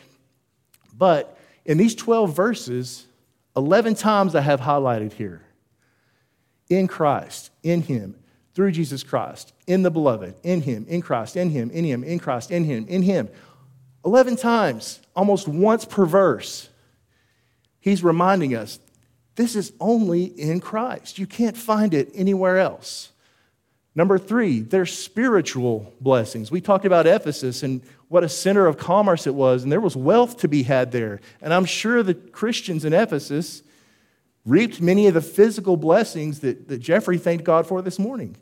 but 0.96 1.38
in 1.66 1.80
these 1.80 1.96
12 1.96 2.36
verses, 2.36 3.08
11 3.58 3.96
times 3.96 4.36
I 4.36 4.42
have 4.42 4.62
highlighted 4.62 5.14
here 5.14 5.42
in 6.70 6.88
Christ, 6.88 7.50
in 7.64 7.82
Him, 7.82 8.16
through 8.54 8.74
Jesus 8.74 9.02
Christ, 9.02 9.54
in 9.66 9.82
the 9.82 9.90
beloved, 9.90 10.36
in 10.44 10.62
Him, 10.62 10.86
in 10.88 11.02
Christ, 11.02 11.36
in 11.36 11.50
Him, 11.50 11.72
in 11.72 11.84
Him, 11.84 12.04
in 12.04 12.20
Christ, 12.20 12.52
in 12.52 12.64
Him, 12.64 12.86
in 12.88 13.02
Him. 13.02 13.28
11 14.06 14.36
times, 14.36 15.00
almost 15.16 15.48
once 15.48 15.84
per 15.84 16.06
verse, 16.06 16.70
He's 17.82 18.04
reminding 18.04 18.56
us 18.56 18.80
this 19.36 19.56
is 19.56 19.74
only 19.80 20.24
in 20.24 20.60
Christ. 20.60 21.20
You 21.20 21.28
can't 21.28 21.58
find 21.58 21.94
it 21.94 22.12
anywhere 22.14 22.60
else. 22.60 23.12
Number 23.94 24.18
three, 24.18 24.62
there's 24.62 24.98
spiritual 24.98 25.94
blessings. 26.00 26.50
We 26.50 26.62
talked 26.62 26.86
about 26.86 27.08
Ephesus 27.08 27.62
and 27.64 27.82
what 28.08 28.24
a 28.24 28.30
center 28.30 28.68
of 28.68 28.78
commerce 28.78 29.28
it 29.28 29.36
was, 29.36 29.64
and 29.64 29.72
there 29.72 29.82
was 29.82 29.96
wealth 29.96 30.38
to 30.40 30.48
be 30.48 30.64
had 30.64 30.92
there. 30.92 31.20
And 31.42 31.54
I'm 31.54 31.66
sure 31.66 32.04
the 32.04 32.14
Christians 32.14 32.86
in 32.86 32.94
Ephesus 32.94 33.64
reaped 34.46 34.82
many 34.82 35.08
of 35.08 35.14
the 35.14 35.22
physical 35.22 35.78
blessings 35.78 36.40
that, 36.40 36.68
that 36.68 36.78
Jeffrey 36.80 37.18
thanked 37.18 37.44
God 37.44 37.68
for 37.68 37.82
this 37.82 38.00
morning. 38.00 38.38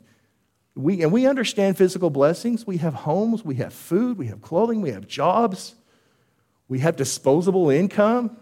We, 0.74 1.02
and 1.02 1.12
we 1.12 1.26
understand 1.26 1.76
physical 1.76 2.10
blessings. 2.10 2.66
We 2.66 2.78
have 2.78 2.94
homes, 2.94 3.44
we 3.44 3.56
have 3.56 3.72
food, 3.72 4.18
we 4.18 4.26
have 4.26 4.40
clothing, 4.40 4.82
we 4.82 4.90
have 4.90 5.06
jobs, 5.08 5.74
we 6.68 6.78
have 6.78 6.96
disposable 6.96 7.70
income. 7.70 8.36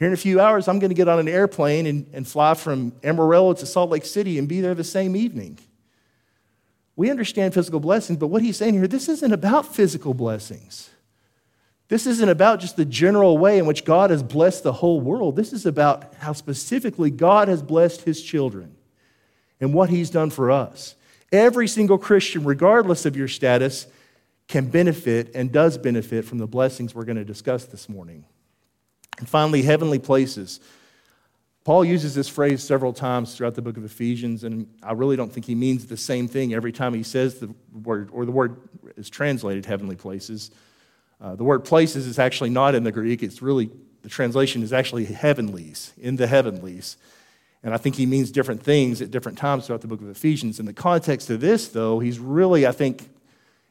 Here 0.00 0.08
in 0.08 0.14
a 0.14 0.16
few 0.16 0.40
hours, 0.40 0.66
I'm 0.66 0.78
going 0.78 0.88
to 0.88 0.94
get 0.94 1.08
on 1.08 1.18
an 1.18 1.28
airplane 1.28 1.84
and, 1.84 2.06
and 2.14 2.26
fly 2.26 2.54
from 2.54 2.94
Amarillo 3.04 3.52
to 3.52 3.66
Salt 3.66 3.90
Lake 3.90 4.06
City 4.06 4.38
and 4.38 4.48
be 4.48 4.62
there 4.62 4.74
the 4.74 4.82
same 4.82 5.14
evening. 5.14 5.58
We 6.96 7.10
understand 7.10 7.52
physical 7.52 7.80
blessings, 7.80 8.18
but 8.18 8.28
what 8.28 8.40
he's 8.40 8.56
saying 8.56 8.74
here, 8.74 8.86
this 8.86 9.10
isn't 9.10 9.30
about 9.30 9.74
physical 9.74 10.14
blessings. 10.14 10.88
This 11.88 12.06
isn't 12.06 12.28
about 12.30 12.60
just 12.60 12.76
the 12.76 12.86
general 12.86 13.36
way 13.36 13.58
in 13.58 13.66
which 13.66 13.84
God 13.84 14.08
has 14.08 14.22
blessed 14.22 14.62
the 14.62 14.72
whole 14.72 15.02
world. 15.02 15.36
This 15.36 15.52
is 15.52 15.66
about 15.66 16.14
how 16.14 16.32
specifically 16.32 17.10
God 17.10 17.48
has 17.48 17.62
blessed 17.62 18.00
his 18.00 18.22
children 18.22 18.74
and 19.60 19.74
what 19.74 19.90
he's 19.90 20.08
done 20.08 20.30
for 20.30 20.50
us. 20.50 20.94
Every 21.30 21.68
single 21.68 21.98
Christian, 21.98 22.44
regardless 22.44 23.04
of 23.04 23.16
your 23.18 23.28
status, 23.28 23.86
can 24.48 24.70
benefit 24.70 25.34
and 25.34 25.52
does 25.52 25.76
benefit 25.76 26.24
from 26.24 26.38
the 26.38 26.46
blessings 26.46 26.94
we're 26.94 27.04
going 27.04 27.18
to 27.18 27.24
discuss 27.24 27.66
this 27.66 27.86
morning. 27.86 28.24
And 29.18 29.28
finally, 29.28 29.62
heavenly 29.62 29.98
places. 29.98 30.60
Paul 31.64 31.84
uses 31.84 32.14
this 32.14 32.28
phrase 32.28 32.62
several 32.62 32.92
times 32.92 33.34
throughout 33.34 33.54
the 33.54 33.62
book 33.62 33.76
of 33.76 33.84
Ephesians, 33.84 34.44
and 34.44 34.66
I 34.82 34.92
really 34.92 35.16
don't 35.16 35.30
think 35.30 35.44
he 35.44 35.54
means 35.54 35.86
the 35.86 35.96
same 35.96 36.26
thing 36.26 36.54
every 36.54 36.72
time 36.72 36.94
he 36.94 37.02
says 37.02 37.38
the 37.38 37.54
word, 37.82 38.08
or 38.12 38.24
the 38.24 38.32
word 38.32 38.56
is 38.96 39.10
translated 39.10 39.66
heavenly 39.66 39.96
places. 39.96 40.50
Uh, 41.20 41.36
the 41.36 41.44
word 41.44 41.64
places 41.64 42.06
is 42.06 42.18
actually 42.18 42.48
not 42.50 42.74
in 42.74 42.82
the 42.82 42.90
Greek. 42.90 43.22
It's 43.22 43.42
really, 43.42 43.70
the 44.00 44.08
translation 44.08 44.62
is 44.62 44.72
actually 44.72 45.04
heavenlies, 45.04 45.92
in 45.98 46.16
the 46.16 46.26
heavenlies. 46.26 46.96
And 47.62 47.74
I 47.74 47.76
think 47.76 47.96
he 47.96 48.06
means 48.06 48.30
different 48.30 48.62
things 48.62 49.02
at 49.02 49.10
different 49.10 49.36
times 49.36 49.66
throughout 49.66 49.82
the 49.82 49.86
book 49.86 50.00
of 50.00 50.08
Ephesians. 50.08 50.60
In 50.60 50.64
the 50.64 50.72
context 50.72 51.28
of 51.28 51.42
this, 51.42 51.68
though, 51.68 51.98
he's 51.98 52.18
really, 52.18 52.66
I 52.66 52.72
think, 52.72 53.10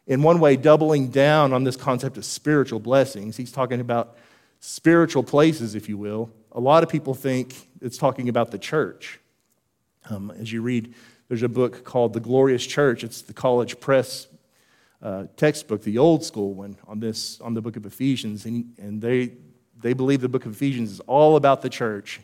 in 0.05 0.21
one 0.21 0.39
way, 0.39 0.57
doubling 0.57 1.09
down 1.09 1.53
on 1.53 1.63
this 1.63 1.75
concept 1.75 2.17
of 2.17 2.25
spiritual 2.25 2.79
blessings. 2.79 3.35
He's 3.35 3.51
talking 3.51 3.79
about 3.79 4.15
spiritual 4.59 5.23
places, 5.23 5.75
if 5.75 5.89
you 5.89 5.97
will. 5.97 6.29
A 6.51 6.59
lot 6.59 6.83
of 6.83 6.89
people 6.89 7.13
think 7.13 7.69
it's 7.81 7.97
talking 7.97 8.29
about 8.29 8.51
the 8.51 8.57
church. 8.57 9.19
Um, 10.09 10.31
as 10.31 10.51
you 10.51 10.61
read, 10.61 10.93
there's 11.27 11.43
a 11.43 11.49
book 11.49 11.83
called 11.83 12.13
The 12.13 12.19
Glorious 12.19 12.65
Church. 12.65 13.03
It's 13.03 13.21
the 13.21 13.33
college 13.33 13.79
press 13.79 14.27
uh, 15.01 15.25
textbook, 15.37 15.83
the 15.83 15.97
old 15.97 16.25
school 16.25 16.53
one, 16.53 16.77
on 16.87 16.99
this 16.99 17.39
on 17.39 17.53
the 17.53 17.61
book 17.61 17.77
of 17.77 17.85
Ephesians, 17.85 18.45
and, 18.45 18.73
and 18.77 19.01
they 19.01 19.33
they 19.81 19.93
believe 19.93 20.19
the 20.19 20.27
book 20.27 20.45
of 20.45 20.51
Ephesians 20.51 20.91
is 20.91 20.99
all 21.01 21.37
about 21.37 21.61
the 21.61 21.69
church, 21.69 22.19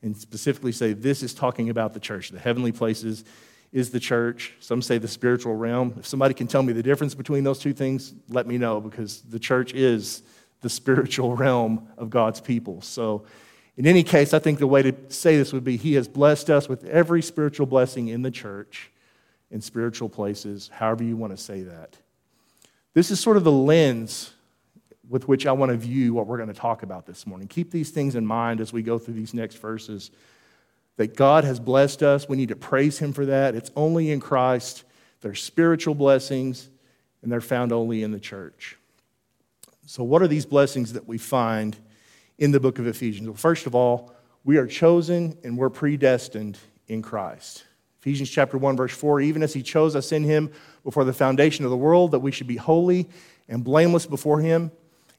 and 0.00 0.16
specifically 0.16 0.72
say 0.72 0.94
this 0.94 1.22
is 1.22 1.34
talking 1.34 1.68
about 1.68 1.92
the 1.92 2.00
church. 2.00 2.30
The 2.30 2.38
heavenly 2.38 2.72
places 2.72 3.24
is 3.72 3.90
the 3.90 4.00
church. 4.00 4.54
Some 4.60 4.80
say 4.80 4.98
the 4.98 5.08
spiritual 5.08 5.54
realm. 5.54 5.94
If 5.98 6.06
somebody 6.06 6.32
can 6.32 6.46
tell 6.46 6.62
me 6.62 6.72
the 6.72 6.82
difference 6.82 7.14
between 7.14 7.44
those 7.44 7.58
two 7.58 7.74
things, 7.74 8.14
let 8.30 8.46
me 8.46 8.56
know 8.56 8.80
because 8.80 9.20
the 9.22 9.38
church 9.38 9.74
is 9.74 10.22
the 10.64 10.70
spiritual 10.70 11.36
realm 11.36 11.86
of 11.98 12.10
God's 12.10 12.40
people. 12.40 12.80
So, 12.80 13.24
in 13.76 13.86
any 13.86 14.02
case, 14.02 14.32
I 14.32 14.38
think 14.38 14.58
the 14.58 14.66
way 14.66 14.82
to 14.82 14.94
say 15.08 15.36
this 15.36 15.52
would 15.52 15.62
be 15.62 15.76
He 15.76 15.94
has 15.94 16.08
blessed 16.08 16.48
us 16.48 16.68
with 16.68 16.84
every 16.86 17.22
spiritual 17.22 17.66
blessing 17.66 18.08
in 18.08 18.22
the 18.22 18.30
church, 18.30 18.90
in 19.50 19.60
spiritual 19.60 20.08
places, 20.08 20.70
however 20.72 21.04
you 21.04 21.16
want 21.16 21.36
to 21.36 21.42
say 21.42 21.62
that. 21.62 21.98
This 22.94 23.10
is 23.10 23.20
sort 23.20 23.36
of 23.36 23.44
the 23.44 23.52
lens 23.52 24.32
with 25.08 25.28
which 25.28 25.46
I 25.46 25.52
want 25.52 25.70
to 25.70 25.76
view 25.76 26.14
what 26.14 26.26
we're 26.26 26.38
going 26.38 26.48
to 26.48 26.54
talk 26.54 26.82
about 26.82 27.04
this 27.04 27.26
morning. 27.26 27.46
Keep 27.46 27.70
these 27.70 27.90
things 27.90 28.14
in 28.14 28.24
mind 28.24 28.60
as 28.60 28.72
we 28.72 28.82
go 28.82 28.98
through 28.98 29.14
these 29.14 29.34
next 29.34 29.56
verses. 29.56 30.10
That 30.96 31.14
God 31.14 31.44
has 31.44 31.60
blessed 31.60 32.02
us. 32.02 32.26
We 32.26 32.38
need 32.38 32.48
to 32.48 32.56
praise 32.56 32.98
Him 32.98 33.12
for 33.12 33.26
that. 33.26 33.54
It's 33.54 33.70
only 33.76 34.12
in 34.12 34.20
Christ. 34.20 34.84
They're 35.20 35.34
spiritual 35.34 35.94
blessings, 35.94 36.70
and 37.20 37.30
they're 37.30 37.42
found 37.42 37.70
only 37.70 38.02
in 38.02 38.12
the 38.12 38.20
church. 38.20 38.78
So, 39.86 40.02
what 40.02 40.22
are 40.22 40.28
these 40.28 40.46
blessings 40.46 40.94
that 40.94 41.06
we 41.06 41.18
find 41.18 41.76
in 42.38 42.50
the 42.50 42.60
book 42.60 42.78
of 42.78 42.86
Ephesians? 42.86 43.28
Well, 43.28 43.36
first 43.36 43.66
of 43.66 43.74
all, 43.74 44.14
we 44.42 44.56
are 44.56 44.66
chosen 44.66 45.36
and 45.44 45.58
we're 45.58 45.70
predestined 45.70 46.58
in 46.88 47.02
Christ. 47.02 47.64
Ephesians 48.00 48.30
chapter 48.30 48.58
1 48.58 48.76
verse 48.76 48.94
4, 48.94 49.20
even 49.20 49.42
as 49.42 49.54
he 49.54 49.62
chose 49.62 49.96
us 49.96 50.12
in 50.12 50.24
him 50.24 50.50
before 50.84 51.04
the 51.04 51.12
foundation 51.12 51.64
of 51.64 51.70
the 51.70 51.76
world 51.76 52.10
that 52.10 52.18
we 52.18 52.30
should 52.30 52.46
be 52.46 52.56
holy 52.56 53.08
and 53.48 53.64
blameless 53.64 54.04
before 54.04 54.40
him. 54.40 54.70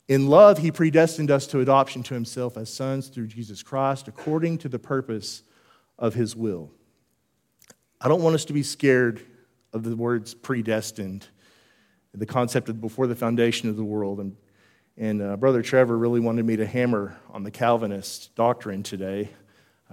In 0.08 0.28
love 0.28 0.60
he 0.60 0.72
predestined 0.72 1.32
us 1.32 1.48
to 1.48 1.62
adoption 1.62 2.04
to 2.04 2.14
himself 2.14 2.58
as 2.58 2.72
sons 2.72 3.08
through 3.08 3.28
Jesus 3.28 3.64
Christ 3.64 4.08
according 4.08 4.60
to 4.60 4.70
the 4.70 4.78
purpose 4.78 5.42
of 5.98 6.14
his 6.14 6.36
will. 6.36 6.70
I 8.00 8.08
don't 8.08 8.22
want 8.22 8.36
us 8.36 8.46
to 8.46 8.54
be 8.54 8.62
scared 8.62 9.20
of 9.74 9.84
the 9.84 9.96
words 9.96 10.36
predestined, 10.36 11.26
the 12.14 12.28
concept 12.28 12.70
of 12.70 12.80
before 12.80 13.08
the 13.08 13.16
foundation 13.16 13.68
of 13.68 13.78
the 13.78 13.84
world 13.84 14.20
and 14.20 14.38
and 14.98 15.22
uh, 15.22 15.36
Brother 15.36 15.62
Trevor 15.62 15.98
really 15.98 16.22
wanted 16.22 16.46
me 16.46 16.56
to 16.56 16.66
hammer 16.66 17.18
on 17.32 17.44
the 17.44 17.52
Calvinist 17.52 18.34
doctrine 18.36 18.82
today. 18.82 19.30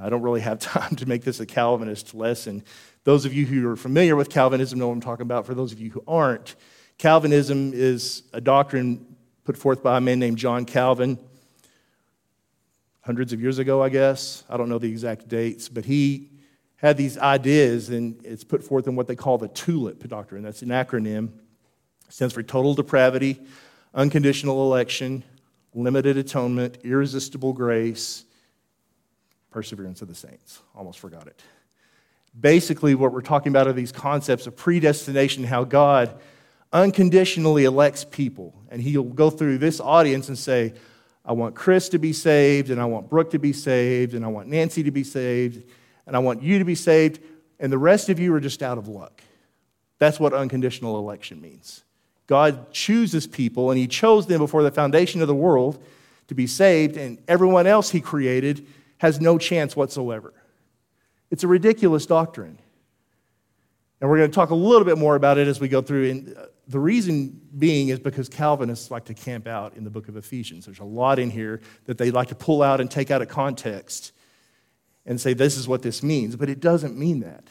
I 0.01 0.09
don't 0.09 0.23
really 0.23 0.41
have 0.41 0.59
time 0.61 0.95
to 0.97 1.07
make 1.07 1.25
this 1.25 1.41
a 1.41 1.47
Calvinist 1.47 2.15
lesson. 2.15 2.63
Those 3.05 3.25
of 3.25 3.35
you 3.35 3.45
who 3.45 3.69
are 3.69 3.77
familiar 3.77 4.15
with 4.15 4.31
Calvinism 4.31 4.79
know 4.79 4.89
what 4.89 4.95
I'm 4.95 5.01
talking 5.01 5.25
about. 5.25 5.45
For 5.45 5.55
those 5.55 5.73
of 5.73 5.81
you 5.81 5.91
who 5.91 6.05
aren't, 6.07 6.55
Calvinism 6.99 7.73
is 7.75 8.23
a 8.33 8.41
doctrine 8.41 9.17
put 9.45 9.57
forth 9.57 9.83
by 9.83 9.99
a 9.99 10.01
man 10.01 10.21
named 10.21 10.39
John 10.39 10.65
Calvin 10.65 11.19
hundreds 13.01 13.33
of 13.33 13.41
years 13.41 13.59
ago, 13.59 13.83
I 13.83 13.89
guess. 13.89 14.45
I 14.49 14.57
don't 14.57 14.69
know 14.69 14.79
the 14.79 14.89
exact 14.89 15.27
dates, 15.27 15.69
but 15.69 15.85
he 15.85 16.31
had 16.77 16.97
these 16.97 17.19
ideas, 17.19 17.91
and 17.91 18.25
it's 18.25 18.45
put 18.45 18.63
forth 18.63 18.87
in 18.87 18.95
what 18.95 19.09
they 19.09 19.17
call 19.17 19.39
the 19.39 19.49
TULIP 19.49 20.07
doctrine. 20.09 20.45
That's 20.45 20.63
an 20.63 20.69
acronym. 20.69 21.31
It 22.07 22.13
stands 22.13 22.35
for 22.35 22.43
total 22.45 22.75
depravity, 22.75 23.41
unconditional 23.95 24.65
election, 24.65 25.23
limited 25.75 26.17
atonement, 26.17 26.79
irresistible 26.85 27.53
grace, 27.53 28.25
perseverance 29.51 30.03
of 30.03 30.09
the 30.09 30.15
saints. 30.15 30.61
Almost 30.75 30.99
forgot 30.99 31.27
it. 31.27 31.41
Basically, 32.39 32.95
what 32.95 33.13
we're 33.13 33.21
talking 33.21 33.51
about 33.51 33.67
are 33.67 33.73
these 33.73 33.93
concepts 33.93 34.47
of 34.47 34.57
predestination, 34.57 35.45
how 35.45 35.65
God 35.65 36.19
unconditionally 36.73 37.65
elects 37.65 38.05
people. 38.05 38.55
And 38.71 38.81
he'll 38.81 39.03
go 39.03 39.29
through 39.29 39.59
this 39.59 39.81
audience 39.81 40.29
and 40.29 40.39
say, 40.39 40.73
I 41.25 41.33
want 41.33 41.55
Chris 41.55 41.91
to 41.91 41.99
be 41.99 42.13
saved, 42.13 42.71
and 42.71 42.81
I 42.81 42.87
want 42.87 43.09
Brooke 43.09 43.31
to 43.31 43.39
be 43.39 43.53
saved, 43.53 44.15
and 44.15 44.25
I 44.25 44.29
want 44.29 44.49
Nancy 44.49 44.83
to 44.83 44.91
be 44.91 45.05
saved, 45.05 45.63
and 46.07 46.17
I 46.17 46.19
want 46.19 46.43
you 46.43 46.59
to 46.59 46.65
be 46.65 46.75
saved, 46.75 47.21
and 47.61 47.73
the 47.73 47.79
rest 47.79 48.09
of 48.09 48.19
you 48.19 48.35
are 48.35 48.41
just 48.41 48.63
out 48.63 48.79
of 48.79 48.89
luck. 48.89 49.23
That's 49.99 50.19
what 50.19 50.33
unconditional 50.33 50.99
election 50.99 51.41
means. 51.41 51.85
God 52.27 52.73
chooses 52.73 53.27
people, 53.27 53.71
and 53.71 53.79
He 53.79 53.87
chose 53.87 54.27
them 54.27 54.39
before 54.39 54.63
the 54.63 54.71
foundation 54.71 55.21
of 55.21 55.29
the 55.29 55.35
world 55.35 55.83
to 56.29 56.35
be 56.35 56.47
saved, 56.47 56.97
and 56.97 57.19
everyone 57.29 57.67
else 57.67 57.91
He 57.91 58.01
created 58.01 58.67
has 58.99 59.21
no 59.21 59.39
chance 59.39 59.75
whatsoever. 59.75 60.33
It's 61.31 61.45
a 61.45 61.49
ridiculous 61.49 62.07
doctrine. 62.07 62.59
And 64.01 64.11
we're 64.11 64.19
going 64.19 64.31
to 64.31 64.35
talk 64.35 64.51
a 64.51 64.55
little 64.55 64.85
bit 64.85 64.99
more 64.99 65.15
about 65.15 65.39
it 65.39 65.47
as 65.47 65.61
we 65.61 65.69
go 65.69 65.81
through. 65.81 66.11
And 66.11 66.37
uh, 66.37 66.47
the 66.67 66.81
reason 66.81 67.41
being 67.57 67.89
is 67.89 68.01
because 68.01 68.29
Calvinists 68.29 68.91
like 68.91 69.05
to 69.07 69.15
camp 69.15 69.47
out 69.47 69.77
in 69.77 69.85
the 69.85 69.91
book 69.91 70.09
of 70.09 70.17
Ephesians. 70.17 70.67
There's 70.67 70.81
a 70.81 70.85
lot 70.85 71.19
in 71.19 71.31
here 71.31 71.61
that 71.87 71.99
they 71.99 72.11
like 72.11 72.29
to 72.29 72.35
pull 72.35 72.63
out 72.63 72.81
and 72.81 72.91
take 72.91 73.11
out 73.13 73.23
of 73.23 73.29
context 73.29 74.13
and 75.07 75.21
say 75.21 75.35
this 75.35 75.57
is 75.57 75.69
what 75.69 75.83
this 75.83 76.03
means, 76.03 76.35
but 76.37 76.49
it 76.49 76.61
doesn't 76.61 76.99
mean 76.99 77.21
that. 77.21 77.45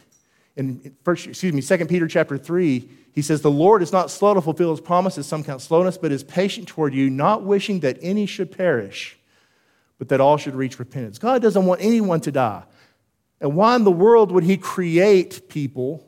In 0.55 0.95
first, 1.03 1.27
excuse 1.27 1.53
me, 1.53 1.61
2 1.61 1.85
Peter 1.85 2.07
chapter 2.07 2.37
3, 2.37 2.89
he 3.13 3.21
says, 3.21 3.41
The 3.41 3.51
Lord 3.51 3.81
is 3.81 3.91
not 3.91 4.11
slow 4.11 4.33
to 4.33 4.41
fulfill 4.41 4.71
his 4.71 4.81
promises, 4.81 5.25
some 5.25 5.43
count 5.43 5.61
slowness, 5.61 5.97
but 5.97 6.11
is 6.11 6.23
patient 6.23 6.67
toward 6.67 6.93
you, 6.93 7.09
not 7.09 7.43
wishing 7.43 7.81
that 7.81 7.97
any 8.01 8.25
should 8.25 8.51
perish, 8.51 9.17
but 9.97 10.09
that 10.09 10.21
all 10.21 10.37
should 10.37 10.55
reach 10.55 10.79
repentance. 10.79 11.17
God 11.19 11.41
doesn't 11.41 11.65
want 11.65 11.81
anyone 11.81 12.21
to 12.21 12.31
die. 12.31 12.63
And 13.39 13.55
why 13.55 13.75
in 13.75 13.83
the 13.83 13.91
world 13.91 14.31
would 14.31 14.43
he 14.43 14.57
create 14.57 15.49
people 15.49 16.05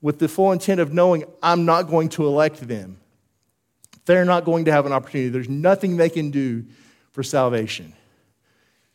with 0.00 0.18
the 0.18 0.28
full 0.28 0.52
intent 0.52 0.80
of 0.80 0.92
knowing 0.92 1.24
I'm 1.42 1.64
not 1.64 1.82
going 1.82 2.08
to 2.10 2.26
elect 2.26 2.66
them? 2.66 2.98
They're 4.06 4.24
not 4.24 4.44
going 4.44 4.66
to 4.66 4.72
have 4.72 4.86
an 4.86 4.92
opportunity. 4.92 5.28
There's 5.28 5.48
nothing 5.48 5.96
they 5.96 6.08
can 6.08 6.30
do 6.30 6.64
for 7.12 7.22
salvation. 7.22 7.92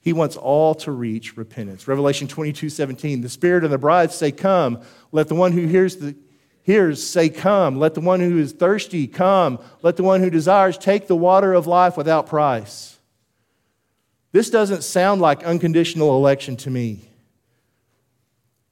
He 0.01 0.13
wants 0.13 0.35
all 0.35 0.73
to 0.75 0.91
reach 0.91 1.37
repentance. 1.37 1.87
Revelation 1.87 2.27
22 2.27 2.69
17, 2.69 3.21
the 3.21 3.29
Spirit 3.29 3.63
and 3.63 3.71
the 3.71 3.77
bride 3.77 4.11
say, 4.11 4.31
Come. 4.31 4.81
Let 5.11 5.27
the 5.27 5.35
one 5.35 5.51
who 5.51 5.67
hears 5.67 5.97
the 5.97 6.15
hears 6.63 7.05
say, 7.05 7.29
Come. 7.29 7.77
Let 7.77 7.93
the 7.93 8.01
one 8.01 8.19
who 8.19 8.39
is 8.39 8.51
thirsty 8.51 9.07
come. 9.07 9.59
Let 9.83 9.97
the 9.97 10.03
one 10.03 10.21
who 10.21 10.29
desires 10.29 10.77
take 10.77 11.07
the 11.07 11.15
water 11.15 11.53
of 11.53 11.67
life 11.67 11.97
without 11.97 12.27
price. 12.27 12.97
This 14.31 14.49
doesn't 14.49 14.83
sound 14.83 15.21
like 15.21 15.43
unconditional 15.43 16.17
election 16.17 16.57
to 16.57 16.69
me. 16.69 17.07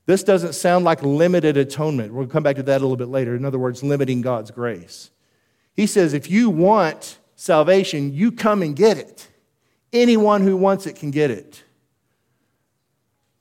This 0.05 0.24
doesn't 0.24 0.53
sound 0.53 0.86
like 0.86 1.03
limited 1.03 1.57
atonement. 1.57 2.12
We'll 2.12 2.25
come 2.25 2.41
back 2.41 2.55
to 2.55 2.63
that 2.63 2.81
a 2.81 2.83
little 2.83 2.98
bit 2.98 3.09
later. 3.09 3.36
In 3.36 3.45
other 3.45 3.59
words, 3.59 3.83
limiting 3.83 4.21
God's 4.21 4.50
grace. 4.50 5.12
He 5.75 5.86
says, 5.86 6.13
if 6.13 6.31
you 6.31 6.50
want 6.50 7.19
salvation, 7.36 8.13
you 8.13 8.31
come 8.31 8.63
and 8.63 8.75
get 8.75 8.98
it. 8.98 9.28
Anyone 9.91 10.41
who 10.41 10.55
wants 10.55 10.86
it 10.86 10.96
can 10.96 11.12
get 11.12 11.31
it. 11.31 11.63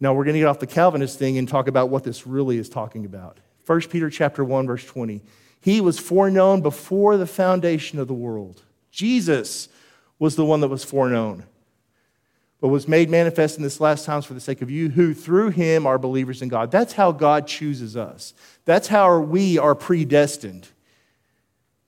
Now 0.01 0.15
we're 0.15 0.25
going 0.25 0.35
to 0.35 0.41
get 0.41 0.49
off 0.49 0.61
the 0.61 0.67
Calvinist 0.67 1.19
thing 1.19 1.39
and 1.39 1.49
talk 1.49 1.69
about 1.69 1.91
what 1.91 2.05
this 2.05 2.27
really 2.27 2.59
is 2.59 2.69
talking 2.69 3.05
about. 3.05 3.39
1 3.67 3.81
Peter 3.83 4.09
chapter 4.09 4.45
1 4.45 4.67
verse 4.67 4.85
20. 4.85 5.23
He 5.61 5.81
was 5.81 5.99
foreknown 5.99 6.63
before 6.63 7.17
the 7.17 7.27
foundation 7.27 7.99
of 7.99 8.09
the 8.09 8.15
world. 8.15 8.63
Jesus 8.91 9.69
was 10.19 10.37
the 10.37 10.45
one 10.45 10.61
that 10.61 10.69
was 10.69 10.85
foreknown, 10.85 11.45
but 12.61 12.69
was 12.69 12.89
made 12.89 13.11
manifest 13.11 13.57
in 13.57 13.63
this 13.63 13.81
last 13.81 14.05
times 14.05 14.25
for 14.25 14.35
the 14.35 14.41
sake 14.41 14.63
of 14.63 14.71
you, 14.71 14.89
who 14.89 15.15
through 15.15 15.51
him 15.51 15.87
are 15.87 15.99
believers 15.99 16.43
in 16.43 16.49
God. 16.49 16.71
That's 16.71 16.95
how 16.95 17.13
God 17.13 17.47
chooses 17.47 17.97
us. 17.97 18.35
That's 18.65 18.89
how 18.89 19.19
we 19.19 19.59
are 19.59 19.75
predestined. 19.75 20.69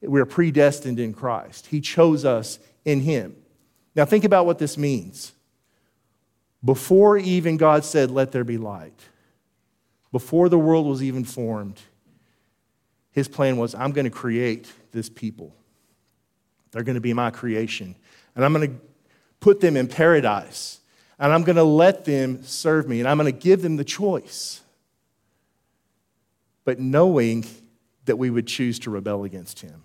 We 0.03 0.21
are 0.21 0.27
predestined 0.27 0.99
in 0.99 1.13
Christ. 1.13 1.67
He 1.67 1.81
chose 1.81 2.25
us 2.25 2.59
in 2.85 3.01
him. 3.01 3.37
Now, 3.95 4.05
think 4.05 4.25
about 4.25 4.47
what 4.47 4.59
this 4.59 4.79
means. 4.79 5.33
Before 6.65 7.17
even 7.19 7.57
God 7.57 7.85
said, 7.85 8.11
Let 8.11 8.33
there 8.33 8.45
be 8.45 8.59
light, 8.59 8.99
before 10.13 10.49
the 10.49 10.59
world 10.59 10.87
was 10.87 11.03
even 11.03 11.25
formed, 11.25 11.81
his 13.13 13.29
plan 13.29 13.57
was 13.57 13.75
I'm 13.75 13.93
going 13.93 14.05
to 14.05 14.11
create 14.11 14.73
this 14.93 15.09
people. 15.09 15.55
They're 16.71 16.85
going 16.85 16.95
to 16.95 17.01
be 17.01 17.13
my 17.13 17.31
creation. 17.31 17.97
And 18.37 18.45
I'm 18.45 18.53
going 18.53 18.69
to 18.71 18.81
put 19.41 19.61
them 19.61 19.77
in 19.77 19.89
paradise. 19.89 20.79
And 21.19 21.33
I'm 21.33 21.43
going 21.43 21.57
to 21.57 21.65
let 21.65 22.05
them 22.05 22.45
serve 22.45 22.89
me. 22.89 23.01
And 23.01 23.09
I'm 23.09 23.19
going 23.19 23.33
to 23.33 23.39
give 23.39 23.63
them 23.63 23.77
the 23.77 23.85
choice. 23.85 24.61
But 26.65 26.79
knowing 26.79 27.45
that 28.05 28.17
we 28.17 28.31
would 28.31 28.47
choose 28.47 28.79
to 28.81 28.91
rebel 28.91 29.25
against 29.25 29.61
him. 29.61 29.85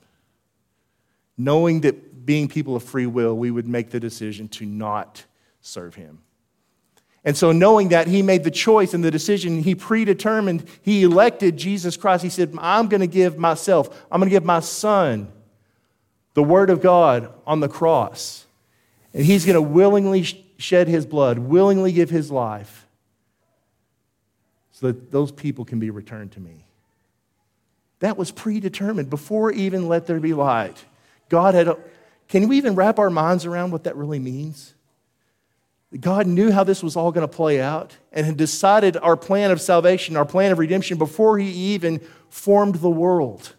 Knowing 1.38 1.82
that 1.82 2.15
being 2.26 2.48
people 2.48 2.76
of 2.76 2.84
free 2.84 3.06
will, 3.06 3.38
we 3.38 3.52
would 3.52 3.68
make 3.68 3.92
the 3.92 4.00
decision 4.00 4.48
to 4.50 4.66
not 4.66 5.26
serve 5.62 5.96
him. 5.96 6.20
And 7.24 7.36
so, 7.36 7.52
knowing 7.52 7.90
that, 7.90 8.08
he 8.08 8.22
made 8.22 8.44
the 8.44 8.52
choice 8.52 8.94
and 8.94 9.04
the 9.04 9.10
decision, 9.10 9.64
he 9.64 9.74
predetermined, 9.74 10.66
he 10.84 11.04
elected 11.04 11.58
Jesus 11.58 11.98
Christ. 11.98 12.24
He 12.24 12.30
said, 12.30 12.56
I'm 12.60 12.88
going 12.88 13.02
to 13.02 13.08
give 13.08 13.38
myself, 13.38 14.06
I'm 14.12 14.20
going 14.20 14.30
to 14.30 14.36
give 14.36 14.46
my 14.46 14.60
son 14.60 15.32
the 16.36 16.44
word 16.44 16.70
of 16.70 16.82
God 16.82 17.34
on 17.48 17.62
the 17.62 17.68
cross. 17.68 18.46
And 19.14 19.26
he's 19.26 19.46
going 19.46 19.56
to 19.56 19.62
willingly 19.62 20.24
shed 20.58 20.88
his 20.88 21.06
blood, 21.06 21.40
willingly 21.40 21.92
give 21.92 22.12
his 22.12 22.30
life, 22.30 22.86
so 24.72 24.88
that 24.88 25.12
those 25.12 25.32
people 25.32 25.66
can 25.66 25.80
be 25.80 25.90
returned 25.90 26.34
to 26.34 26.40
me. 26.40 26.66
That 28.00 28.18
was 28.18 28.30
predetermined 28.30 29.10
before 29.10 29.52
even 29.52 29.88
let 29.88 30.06
there 30.06 30.20
be 30.20 30.34
light. 30.34 30.86
God 31.30 31.56
had, 31.56 31.70
can 32.28 32.48
we 32.48 32.58
even 32.58 32.76
wrap 32.76 33.00
our 33.00 33.10
minds 33.10 33.46
around 33.46 33.72
what 33.72 33.84
that 33.84 33.96
really 33.96 34.20
means? 34.20 34.74
God 36.00 36.28
knew 36.28 36.52
how 36.52 36.64
this 36.64 36.84
was 36.84 36.96
all 36.96 37.12
going 37.12 37.28
to 37.28 37.34
play 37.34 37.62
out 37.62 37.96
and 38.12 38.26
had 38.26 38.38
decided 38.38 38.98
our 38.98 39.16
plan 39.16 39.52
of 39.52 39.62
salvation, 39.62 40.18
our 40.18 40.26
plan 40.26 40.52
of 40.52 40.60
redemption, 40.60 40.98
before 40.98 41.38
He 41.38 41.50
even 41.74 42.02
formed 42.30 42.76
the 42.76 42.90
world. 42.90 43.54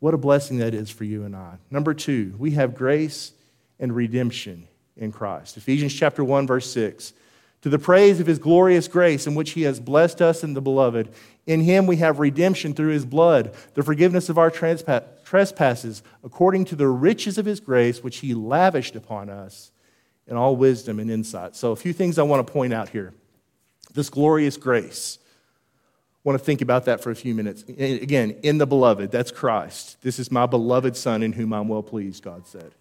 What 0.00 0.14
a 0.14 0.18
blessing 0.18 0.58
that 0.58 0.74
is 0.74 0.90
for 0.90 1.04
you 1.04 1.24
and 1.24 1.34
I. 1.36 1.58
Number 1.70 1.92
two, 1.92 2.34
we 2.38 2.52
have 2.52 2.74
grace 2.74 3.32
and 3.78 3.94
redemption 3.94 4.68
in 4.96 5.12
Christ. 5.12 5.56
Ephesians 5.56 5.94
chapter 5.94 6.24
1, 6.24 6.46
verse 6.46 6.70
6. 6.72 7.12
To 7.62 7.68
the 7.68 7.78
praise 7.78 8.20
of 8.20 8.26
his 8.26 8.38
glorious 8.38 8.86
grace 8.86 9.26
in 9.26 9.34
which 9.34 9.50
he 9.50 9.62
has 9.62 9.80
blessed 9.80 10.22
us 10.22 10.44
in 10.44 10.54
the 10.54 10.60
beloved. 10.60 11.08
In 11.46 11.60
him 11.60 11.86
we 11.86 11.96
have 11.96 12.20
redemption 12.20 12.74
through 12.74 12.92
his 12.92 13.04
blood, 13.04 13.54
the 13.74 13.82
forgiveness 13.82 14.28
of 14.28 14.38
our 14.38 14.50
trespasses, 15.28 16.02
according 16.24 16.64
to 16.64 16.74
the 16.74 16.88
riches 16.88 17.36
of 17.36 17.44
his 17.44 17.60
grace, 17.60 18.02
which 18.02 18.18
he 18.18 18.32
lavished 18.32 18.96
upon 18.96 19.28
us 19.28 19.70
in 20.26 20.36
all 20.36 20.56
wisdom 20.56 20.98
and 20.98 21.10
insight. 21.10 21.54
So, 21.54 21.72
a 21.72 21.76
few 21.76 21.92
things 21.92 22.18
I 22.18 22.22
want 22.22 22.46
to 22.46 22.50
point 22.50 22.72
out 22.72 22.88
here. 22.88 23.12
This 23.92 24.08
glorious 24.08 24.56
grace. 24.56 25.18
I 25.20 26.20
want 26.24 26.38
to 26.38 26.44
think 26.44 26.62
about 26.62 26.86
that 26.86 27.02
for 27.02 27.10
a 27.10 27.14
few 27.14 27.34
minutes. 27.34 27.62
Again, 27.62 28.36
in 28.42 28.56
the 28.56 28.66
beloved, 28.66 29.10
that's 29.10 29.30
Christ. 29.30 30.00
This 30.00 30.18
is 30.18 30.32
my 30.32 30.46
beloved 30.46 30.96
Son 30.96 31.22
in 31.22 31.34
whom 31.34 31.52
I'm 31.52 31.68
well 31.68 31.82
pleased, 31.82 32.22
God 32.22 32.46
said. 32.46 32.72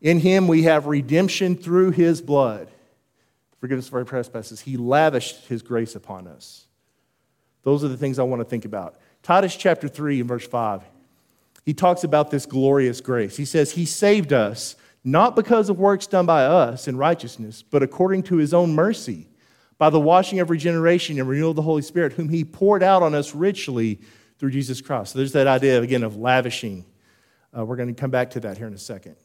In 0.00 0.20
him 0.20 0.46
we 0.46 0.62
have 0.62 0.86
redemption 0.86 1.56
through 1.56 1.90
his 1.90 2.22
blood 2.22 2.68
forgiveness 3.60 3.88
of 3.88 3.94
our 3.94 4.04
trespasses. 4.04 4.60
He 4.60 4.76
lavished 4.76 5.46
his 5.46 5.62
grace 5.62 5.94
upon 5.94 6.26
us. 6.26 6.66
Those 7.62 7.84
are 7.84 7.88
the 7.88 7.96
things 7.96 8.18
I 8.18 8.22
want 8.22 8.40
to 8.40 8.44
think 8.44 8.64
about. 8.64 8.96
Titus 9.22 9.54
chapter 9.54 9.86
3 9.86 10.20
and 10.20 10.28
verse 10.28 10.46
5, 10.46 10.82
he 11.64 11.74
talks 11.74 12.04
about 12.04 12.30
this 12.30 12.46
glorious 12.46 13.00
grace. 13.00 13.36
He 13.36 13.44
says, 13.44 13.72
He 13.72 13.84
saved 13.84 14.32
us 14.32 14.76
not 15.04 15.34
because 15.36 15.70
of 15.70 15.78
works 15.78 16.06
done 16.06 16.26
by 16.26 16.44
us 16.44 16.86
in 16.86 16.96
righteousness, 16.96 17.62
but 17.62 17.82
according 17.82 18.22
to 18.24 18.36
his 18.36 18.52
own 18.52 18.74
mercy, 18.74 19.28
by 19.78 19.88
the 19.88 20.00
washing 20.00 20.40
of 20.40 20.50
regeneration 20.50 21.18
and 21.18 21.28
renewal 21.28 21.50
of 21.50 21.56
the 21.56 21.62
Holy 21.62 21.82
Spirit, 21.82 22.12
whom 22.12 22.28
he 22.28 22.44
poured 22.44 22.82
out 22.82 23.02
on 23.02 23.14
us 23.14 23.34
richly 23.34 23.98
through 24.38 24.50
Jesus 24.50 24.80
Christ. 24.80 25.12
So 25.12 25.18
there's 25.18 25.32
that 25.32 25.46
idea, 25.46 25.80
again, 25.80 26.02
of 26.02 26.16
lavishing. 26.16 26.84
Uh, 27.56 27.64
we're 27.64 27.76
going 27.76 27.88
to 27.88 27.98
come 27.98 28.10
back 28.10 28.30
to 28.30 28.40
that 28.40 28.58
here 28.58 28.66
in 28.66 28.74
a 28.74 28.78
second. 28.78 29.16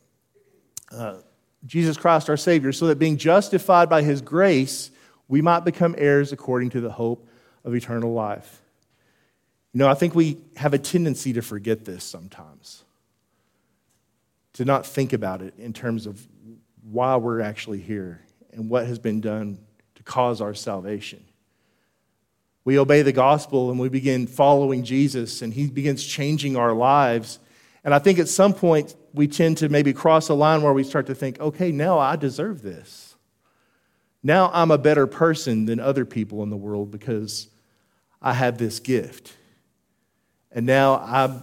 Uh, 0.91 1.17
Jesus 1.65 1.97
Christ 1.97 2.29
our 2.29 2.37
Savior, 2.37 2.71
so 2.71 2.87
that 2.87 2.99
being 2.99 3.17
justified 3.17 3.89
by 3.89 4.01
His 4.01 4.21
grace, 4.21 4.91
we 5.27 5.41
might 5.41 5.65
become 5.65 5.95
heirs 5.97 6.31
according 6.31 6.69
to 6.71 6.81
the 6.81 6.91
hope 6.91 7.27
of 7.63 7.75
eternal 7.75 8.13
life. 8.13 8.61
You 9.75 9.79
know, 9.79 9.89
I 9.89 9.93
think 9.93 10.15
we 10.15 10.37
have 10.55 10.73
a 10.73 10.77
tendency 10.77 11.33
to 11.33 11.41
forget 11.41 11.83
this 11.83 12.05
sometimes, 12.05 12.85
to 14.53 14.63
not 14.63 14.85
think 14.85 15.11
about 15.11 15.41
it 15.41 15.53
in 15.57 15.73
terms 15.73 16.05
of 16.05 16.25
why 16.89 17.17
we're 17.17 17.41
actually 17.41 17.81
here 17.81 18.21
and 18.53 18.69
what 18.69 18.85
has 18.85 18.99
been 18.99 19.19
done 19.19 19.57
to 19.95 20.03
cause 20.03 20.39
our 20.39 20.53
salvation. 20.53 21.25
We 22.63 22.79
obey 22.79 23.01
the 23.01 23.11
gospel 23.11 23.69
and 23.69 23.77
we 23.77 23.89
begin 23.89 24.27
following 24.27 24.85
Jesus, 24.85 25.41
and 25.41 25.53
He 25.53 25.67
begins 25.67 26.05
changing 26.05 26.55
our 26.55 26.71
lives. 26.71 27.39
And 27.83 27.93
I 27.93 27.99
think 27.99 28.17
at 28.17 28.29
some 28.29 28.53
point, 28.53 28.95
we 29.13 29.27
tend 29.27 29.57
to 29.57 29.67
maybe 29.67 29.91
cross 29.91 30.29
a 30.29 30.35
line 30.35 30.61
where 30.61 30.71
we 30.71 30.85
start 30.85 31.07
to 31.07 31.15
think, 31.15 31.37
okay, 31.41 31.73
now 31.73 31.99
I 31.99 32.15
deserve 32.15 32.61
this. 32.61 33.15
Now 34.23 34.51
I'm 34.53 34.71
a 34.71 34.77
better 34.77 35.05
person 35.05 35.65
than 35.65 35.81
other 35.81 36.05
people 36.05 36.43
in 36.43 36.49
the 36.49 36.55
world 36.55 36.91
because 36.91 37.49
I 38.21 38.31
have 38.31 38.57
this 38.57 38.79
gift. 38.79 39.35
And 40.55 40.65
now 40.65 40.95
I 40.95 41.41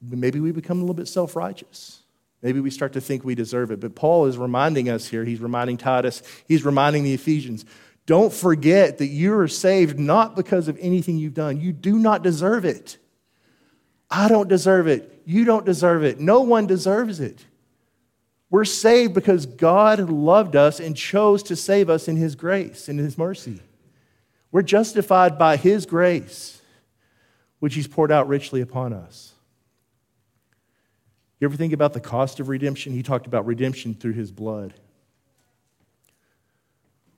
maybe 0.00 0.40
we 0.40 0.52
become 0.52 0.78
a 0.78 0.80
little 0.80 0.94
bit 0.94 1.08
self 1.08 1.36
righteous. 1.36 2.00
Maybe 2.40 2.60
we 2.60 2.70
start 2.70 2.94
to 2.94 3.00
think 3.00 3.24
we 3.24 3.34
deserve 3.34 3.70
it. 3.70 3.80
But 3.80 3.94
Paul 3.94 4.26
is 4.26 4.38
reminding 4.38 4.88
us 4.88 5.08
here, 5.08 5.24
he's 5.24 5.40
reminding 5.40 5.76
Titus, 5.76 6.22
he's 6.48 6.64
reminding 6.64 7.04
the 7.04 7.12
Ephesians 7.12 7.66
don't 8.06 8.32
forget 8.32 8.98
that 8.98 9.08
you 9.08 9.36
are 9.36 9.48
saved 9.48 9.98
not 9.98 10.36
because 10.36 10.68
of 10.68 10.78
anything 10.80 11.18
you've 11.18 11.34
done. 11.34 11.60
You 11.60 11.72
do 11.72 11.98
not 11.98 12.22
deserve 12.22 12.64
it. 12.64 12.98
I 14.08 14.28
don't 14.28 14.48
deserve 14.48 14.86
it. 14.86 15.22
You 15.26 15.44
don't 15.44 15.66
deserve 15.66 16.04
it. 16.04 16.20
No 16.20 16.40
one 16.42 16.68
deserves 16.68 17.18
it. 17.18 17.44
We're 18.48 18.64
saved 18.64 19.12
because 19.12 19.44
God 19.44 20.08
loved 20.08 20.54
us 20.54 20.78
and 20.78 20.96
chose 20.96 21.42
to 21.44 21.56
save 21.56 21.90
us 21.90 22.06
in 22.06 22.14
His 22.14 22.36
grace 22.36 22.88
in 22.88 22.96
His 22.96 23.18
mercy. 23.18 23.60
We're 24.52 24.62
justified 24.62 25.36
by 25.36 25.56
His 25.56 25.84
grace, 25.84 26.62
which 27.58 27.74
He's 27.74 27.88
poured 27.88 28.12
out 28.12 28.28
richly 28.28 28.60
upon 28.60 28.92
us. 28.92 29.32
You 31.38 31.46
ever 31.46 31.56
think 31.56 31.72
about 31.72 31.92
the 31.92 32.00
cost 32.00 32.40
of 32.40 32.48
redemption? 32.48 32.92
He 32.92 33.02
talked 33.02 33.26
about 33.26 33.46
redemption 33.46 33.94
through 33.94 34.14
His 34.14 34.32
blood. 34.32 34.74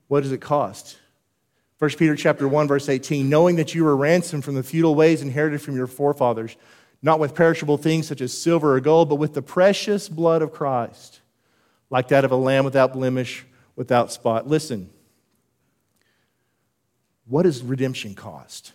What 0.09 0.23
does 0.23 0.33
it 0.33 0.41
cost? 0.41 0.99
1 1.79 1.91
Peter 1.93 2.17
chapter 2.17 2.49
1 2.49 2.67
verse 2.67 2.89
18 2.89 3.29
knowing 3.29 3.57
that 3.57 3.73
you 3.73 3.85
were 3.85 3.97
ransomed 3.97 4.45
from 4.45 4.57
the 4.57 4.65
futile 4.65 4.97
ways 4.97 5.23
inherited 5.23 5.63
from 5.63 5.77
your 5.77 5.87
forefathers 5.87 6.57
not 7.03 7.21
with 7.21 7.35
perishable 7.35 7.77
things 7.77 8.07
such 8.07 8.21
as 8.21 8.37
silver 8.37 8.75
or 8.75 8.81
gold, 8.81 9.09
but 9.09 9.17
with 9.17 9.35
the 9.35 9.43
precious 9.43 10.09
blood 10.09 10.43
of 10.43 10.53
Christ, 10.53 11.21
like 11.91 12.09
that 12.09 12.25
of 12.25 12.33
a 12.33 12.37
lamb 12.37 12.65
without 12.65 12.93
blemish, 12.93 13.47
without 13.77 14.13
spot. 14.13 14.49
Listen, 14.49 14.91
what 17.27 17.45
does 17.45 17.63
redemption 17.63 18.15
cost? 18.15 18.73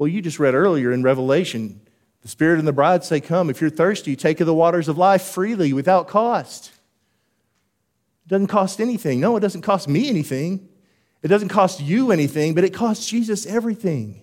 Well, 0.00 0.08
you 0.08 0.22
just 0.22 0.38
read 0.38 0.54
earlier 0.54 0.92
in 0.92 1.02
Revelation, 1.02 1.78
the 2.22 2.28
Spirit 2.28 2.58
and 2.58 2.66
the 2.66 2.72
bride 2.72 3.04
say, 3.04 3.20
Come, 3.20 3.50
if 3.50 3.60
you're 3.60 3.68
thirsty, 3.68 4.16
take 4.16 4.40
of 4.40 4.46
the 4.46 4.54
waters 4.54 4.88
of 4.88 4.96
life 4.96 5.20
freely 5.20 5.74
without 5.74 6.08
cost. 6.08 6.72
It 8.24 8.30
doesn't 8.30 8.46
cost 8.46 8.80
anything. 8.80 9.20
No, 9.20 9.36
it 9.36 9.40
doesn't 9.40 9.60
cost 9.60 9.88
me 9.88 10.08
anything. 10.08 10.70
It 11.22 11.28
doesn't 11.28 11.50
cost 11.50 11.82
you 11.82 12.12
anything, 12.12 12.54
but 12.54 12.64
it 12.64 12.72
costs 12.72 13.06
Jesus 13.10 13.44
everything. 13.44 14.22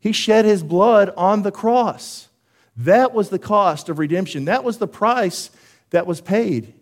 He 0.00 0.10
shed 0.10 0.44
his 0.44 0.64
blood 0.64 1.14
on 1.16 1.42
the 1.42 1.52
cross. 1.52 2.26
That 2.76 3.14
was 3.14 3.28
the 3.28 3.38
cost 3.38 3.88
of 3.88 4.00
redemption. 4.00 4.46
That 4.46 4.64
was 4.64 4.78
the 4.78 4.88
price 4.88 5.50
that 5.90 6.08
was 6.08 6.20
paid. 6.20 6.74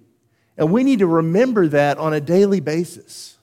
And 0.57 0.73
we 0.73 0.85
need 0.85 1.01
to 1.01 1.07
remember 1.07 1.69
that 1.69 1.99
on 1.99 2.15
a 2.15 2.21
daily 2.23 2.61
basis. 2.61 3.37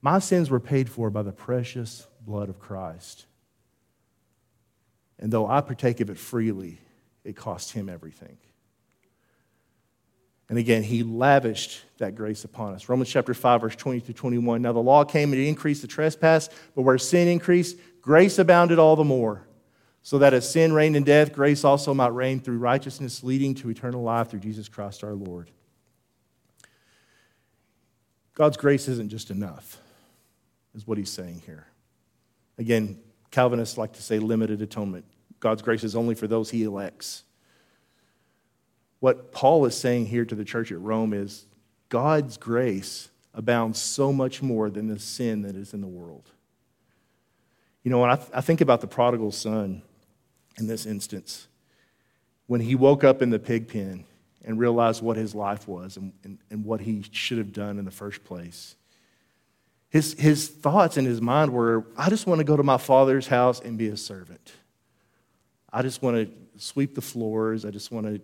My 0.00 0.20
sins 0.20 0.50
were 0.50 0.60
paid 0.60 0.88
for 0.88 1.10
by 1.10 1.22
the 1.22 1.32
precious 1.32 2.06
blood 2.26 2.48
of 2.48 2.58
Christ. 2.58 3.24
And 5.18 5.32
though 5.32 5.46
I 5.46 5.60
partake 5.60 6.00
of 6.00 6.10
it 6.10 6.18
freely, 6.18 6.78
it 7.24 7.36
cost 7.36 7.72
him 7.72 7.88
everything. 7.88 8.36
And 10.48 10.58
again, 10.58 10.82
he 10.82 11.02
lavished 11.02 11.82
that 11.98 12.14
grace 12.14 12.44
upon 12.44 12.74
us. 12.74 12.88
Romans 12.88 13.08
chapter 13.08 13.34
5, 13.34 13.60
verse 13.62 13.76
20 13.76 14.00
to 14.02 14.12
21. 14.12 14.62
Now 14.62 14.72
the 14.72 14.78
law 14.78 15.04
came 15.04 15.32
and 15.32 15.40
it 15.40 15.48
increased 15.48 15.82
the 15.82 15.88
trespass, 15.88 16.48
but 16.74 16.82
where 16.82 16.98
sin 16.98 17.26
increased, 17.26 17.78
grace 18.00 18.38
abounded 18.38 18.78
all 18.78 18.94
the 18.94 19.04
more. 19.04 19.42
So 20.02 20.18
that 20.18 20.34
as 20.34 20.48
sin 20.48 20.72
reigned 20.72 20.94
in 20.94 21.02
death, 21.02 21.32
grace 21.32 21.64
also 21.64 21.92
might 21.92 22.14
reign 22.14 22.38
through 22.38 22.58
righteousness, 22.58 23.24
leading 23.24 23.56
to 23.56 23.70
eternal 23.70 24.02
life 24.02 24.30
through 24.30 24.38
Jesus 24.38 24.68
Christ 24.68 25.02
our 25.02 25.14
Lord. 25.14 25.50
God's 28.34 28.56
grace 28.56 28.86
isn't 28.86 29.08
just 29.08 29.32
enough, 29.32 29.80
is 30.76 30.86
what 30.86 30.96
he's 30.98 31.10
saying 31.10 31.42
here. 31.44 31.66
Again, 32.58 32.98
Calvinists 33.30 33.76
like 33.76 33.92
to 33.94 34.02
say 34.02 34.18
limited 34.18 34.62
atonement. 34.62 35.04
God's 35.40 35.62
grace 35.62 35.84
is 35.84 35.94
only 35.94 36.14
for 36.14 36.26
those 36.26 36.50
he 36.50 36.62
elects. 36.62 37.24
What 39.00 39.32
Paul 39.32 39.66
is 39.66 39.76
saying 39.76 40.06
here 40.06 40.24
to 40.24 40.34
the 40.34 40.44
church 40.44 40.72
at 40.72 40.80
Rome 40.80 41.12
is 41.12 41.46
God's 41.88 42.36
grace 42.36 43.10
abounds 43.34 43.78
so 43.78 44.12
much 44.12 44.42
more 44.42 44.70
than 44.70 44.88
the 44.88 44.98
sin 44.98 45.42
that 45.42 45.54
is 45.54 45.74
in 45.74 45.82
the 45.82 45.86
world. 45.86 46.30
You 47.82 47.90
know, 47.90 48.00
when 48.00 48.10
I, 48.10 48.16
th- 48.16 48.30
I 48.32 48.40
think 48.40 48.60
about 48.60 48.80
the 48.80 48.86
prodigal 48.86 49.32
son 49.32 49.82
in 50.58 50.66
this 50.66 50.86
instance, 50.86 51.46
when 52.46 52.60
he 52.60 52.74
woke 52.74 53.04
up 53.04 53.20
in 53.20 53.30
the 53.30 53.38
pig 53.38 53.68
pen 53.68 54.04
and 54.44 54.58
realized 54.58 55.02
what 55.02 55.16
his 55.16 55.34
life 55.34 55.68
was 55.68 55.96
and, 55.96 56.12
and, 56.24 56.38
and 56.50 56.64
what 56.64 56.80
he 56.80 57.04
should 57.10 57.38
have 57.38 57.52
done 57.52 57.78
in 57.78 57.84
the 57.84 57.90
first 57.90 58.24
place. 58.24 58.76
His, 59.88 60.14
his 60.14 60.48
thoughts 60.48 60.96
in 60.96 61.04
his 61.04 61.20
mind 61.20 61.52
were 61.52 61.86
I 61.96 62.10
just 62.10 62.26
want 62.26 62.38
to 62.38 62.44
go 62.44 62.56
to 62.56 62.62
my 62.62 62.76
father's 62.76 63.26
house 63.26 63.60
and 63.60 63.78
be 63.78 63.88
a 63.88 63.96
servant. 63.96 64.52
I 65.72 65.82
just 65.82 66.02
want 66.02 66.16
to 66.16 66.60
sweep 66.60 66.94
the 66.94 67.02
floors. 67.02 67.64
I 67.64 67.70
just 67.70 67.90
want 67.90 68.06
to 68.06 68.20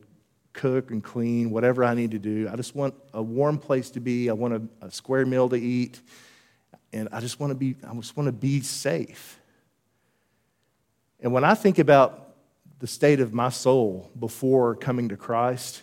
cook 0.52 0.90
and 0.90 1.02
clean, 1.02 1.50
whatever 1.50 1.84
I 1.84 1.94
need 1.94 2.10
to 2.12 2.18
do. 2.18 2.48
I 2.50 2.56
just 2.56 2.74
want 2.74 2.94
a 3.14 3.22
warm 3.22 3.58
place 3.58 3.90
to 3.90 4.00
be. 4.00 4.28
I 4.28 4.32
want 4.32 4.54
a, 4.54 4.86
a 4.86 4.90
square 4.90 5.24
meal 5.24 5.48
to 5.48 5.56
eat. 5.56 6.00
And 6.92 7.08
I 7.12 7.20
just 7.20 7.40
want 7.40 7.50
to 7.52 7.54
be, 7.54 7.76
I 7.88 7.94
just 7.94 8.16
want 8.16 8.26
to 8.26 8.32
be 8.32 8.60
safe. 8.60 9.40
And 11.20 11.32
when 11.32 11.44
I 11.44 11.54
think 11.54 11.78
about 11.78 12.34
the 12.80 12.86
state 12.86 13.20
of 13.20 13.32
my 13.32 13.48
soul 13.48 14.10
before 14.18 14.74
coming 14.74 15.08
to 15.10 15.16
Christ, 15.16 15.82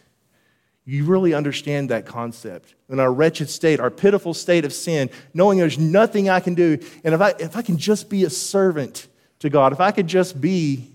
you 0.90 1.06
really 1.06 1.36
understand 1.36 1.92
that 1.92 2.08
concept. 2.08 2.74
In 2.90 3.00
our 3.00 3.14
wretched 3.14 3.48
state, 3.48 3.80
our 3.80 3.92
pitiful 3.92 4.34
state 4.34 4.66
of 4.66 4.74
sin, 4.74 5.12
knowing 5.36 5.60
there's 5.60 5.78
nothing 5.78 6.30
I 6.30 6.40
can 6.40 6.56
do, 6.56 6.80
and 7.04 7.14
if 7.14 7.22
I, 7.22 7.36
if 7.38 7.56
I 7.56 7.62
can 7.62 7.78
just 7.78 8.10
be 8.10 8.24
a 8.24 8.30
servant 8.30 9.08
to 9.38 9.52
God, 9.52 9.72
if 9.72 9.80
I 9.80 9.92
could 9.92 10.08
just 10.08 10.42
be 10.42 10.90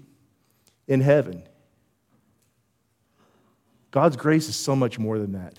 in 0.88 1.00
heaven, 1.00 1.44
God's 3.92 4.16
grace 4.16 4.48
is 4.48 4.56
so 4.56 4.74
much 4.74 4.98
more 4.98 5.16
than 5.16 5.32
that. 5.32 5.54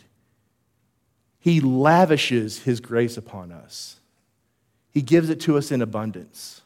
He 1.39 1.61
lavishes 1.61 2.63
His 2.63 2.81
grace 2.81 3.15
upon 3.15 3.53
us, 3.53 4.01
He 4.91 5.01
gives 5.01 5.29
it 5.29 5.39
to 5.41 5.57
us 5.57 5.71
in 5.71 5.81
abundance. 5.81 6.61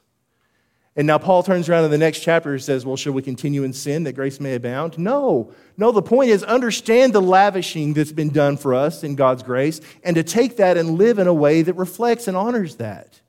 And 0.99 1.07
now 1.07 1.17
Paul 1.17 1.43
turns 1.43 1.69
around 1.69 1.85
in 1.85 1.91
the 1.91 1.97
next 1.97 2.19
chapter 2.19 2.51
and 2.51 2.61
says, 2.61 2.85
Well, 2.85 2.97
should 2.97 3.13
we 3.13 3.21
continue 3.21 3.63
in 3.63 3.71
sin 3.71 4.03
that 4.03 4.15
grace 4.15 4.41
may 4.41 4.55
abound? 4.55 4.99
No. 4.99 5.53
No, 5.77 5.93
the 5.93 6.01
point 6.01 6.29
is 6.29 6.43
understand 6.43 7.13
the 7.13 7.21
lavishing 7.21 7.93
that's 7.93 8.11
been 8.11 8.31
done 8.31 8.57
for 8.57 8.73
us 8.73 9.01
in 9.01 9.15
God's 9.15 9.41
grace 9.41 9.79
and 10.03 10.13
to 10.17 10.23
take 10.23 10.57
that 10.57 10.75
and 10.75 10.97
live 10.97 11.17
in 11.17 11.25
a 11.25 11.33
way 11.33 11.61
that 11.61 11.75
reflects 11.75 12.27
and 12.27 12.35
honors 12.35 12.75
that. 12.75 13.21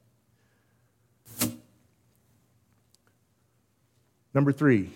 Number 4.35 4.51
three, 4.51 4.91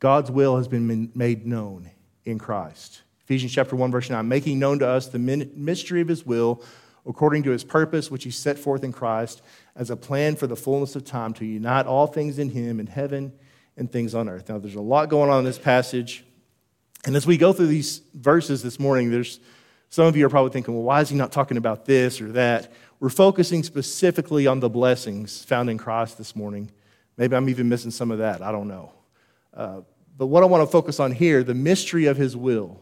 God's 0.00 0.30
will 0.30 0.56
has 0.56 0.68
been 0.68 1.12
made 1.14 1.44
known 1.44 1.90
in 2.24 2.38
Christ. 2.38 3.02
Ephesians 3.24 3.52
chapter 3.52 3.76
1, 3.76 3.90
verse 3.90 4.08
9, 4.08 4.26
making 4.26 4.58
known 4.58 4.78
to 4.78 4.88
us 4.88 5.08
the 5.08 5.18
mystery 5.18 6.00
of 6.00 6.08
his 6.08 6.24
will 6.24 6.62
according 7.06 7.42
to 7.44 7.50
his 7.50 7.64
purpose, 7.64 8.10
which 8.10 8.24
he 8.24 8.30
set 8.30 8.58
forth 8.58 8.84
in 8.84 8.92
Christ 8.92 9.42
as 9.74 9.90
a 9.90 9.96
plan 9.96 10.36
for 10.36 10.46
the 10.46 10.56
fullness 10.56 10.94
of 10.94 11.04
time 11.04 11.32
to 11.34 11.44
unite 11.44 11.86
all 11.86 12.06
things 12.06 12.38
in 12.38 12.50
him 12.50 12.78
in 12.78 12.86
heaven 12.86 13.32
and 13.76 13.90
things 13.90 14.14
on 14.14 14.28
earth. 14.28 14.48
Now, 14.48 14.58
there's 14.58 14.74
a 14.74 14.80
lot 14.80 15.08
going 15.08 15.30
on 15.30 15.40
in 15.40 15.44
this 15.44 15.58
passage. 15.58 16.24
And 17.04 17.16
as 17.16 17.26
we 17.26 17.36
go 17.36 17.52
through 17.52 17.66
these 17.66 18.02
verses 18.14 18.62
this 18.62 18.78
morning, 18.78 19.10
there's 19.10 19.40
some 19.90 20.06
of 20.06 20.16
you 20.16 20.24
are 20.24 20.30
probably 20.30 20.52
thinking, 20.52 20.74
well, 20.74 20.84
why 20.84 21.00
is 21.00 21.10
he 21.10 21.16
not 21.16 21.32
talking 21.32 21.56
about 21.56 21.84
this 21.84 22.20
or 22.20 22.32
that? 22.32 22.72
We're 22.98 23.10
focusing 23.10 23.62
specifically 23.62 24.46
on 24.46 24.60
the 24.60 24.70
blessings 24.70 25.44
found 25.44 25.68
in 25.68 25.76
Christ 25.76 26.16
this 26.16 26.36
morning. 26.36 26.70
Maybe 27.16 27.36
I'm 27.36 27.48
even 27.48 27.68
missing 27.68 27.90
some 27.90 28.10
of 28.10 28.18
that. 28.18 28.40
I 28.40 28.52
don't 28.52 28.68
know. 28.68 28.92
Uh, 29.52 29.80
but 30.16 30.26
what 30.26 30.42
I 30.42 30.46
want 30.46 30.66
to 30.66 30.70
focus 30.70 31.00
on 31.00 31.12
here, 31.12 31.42
the 31.42 31.54
mystery 31.54 32.06
of 32.06 32.16
his 32.16 32.36
will. 32.36 32.80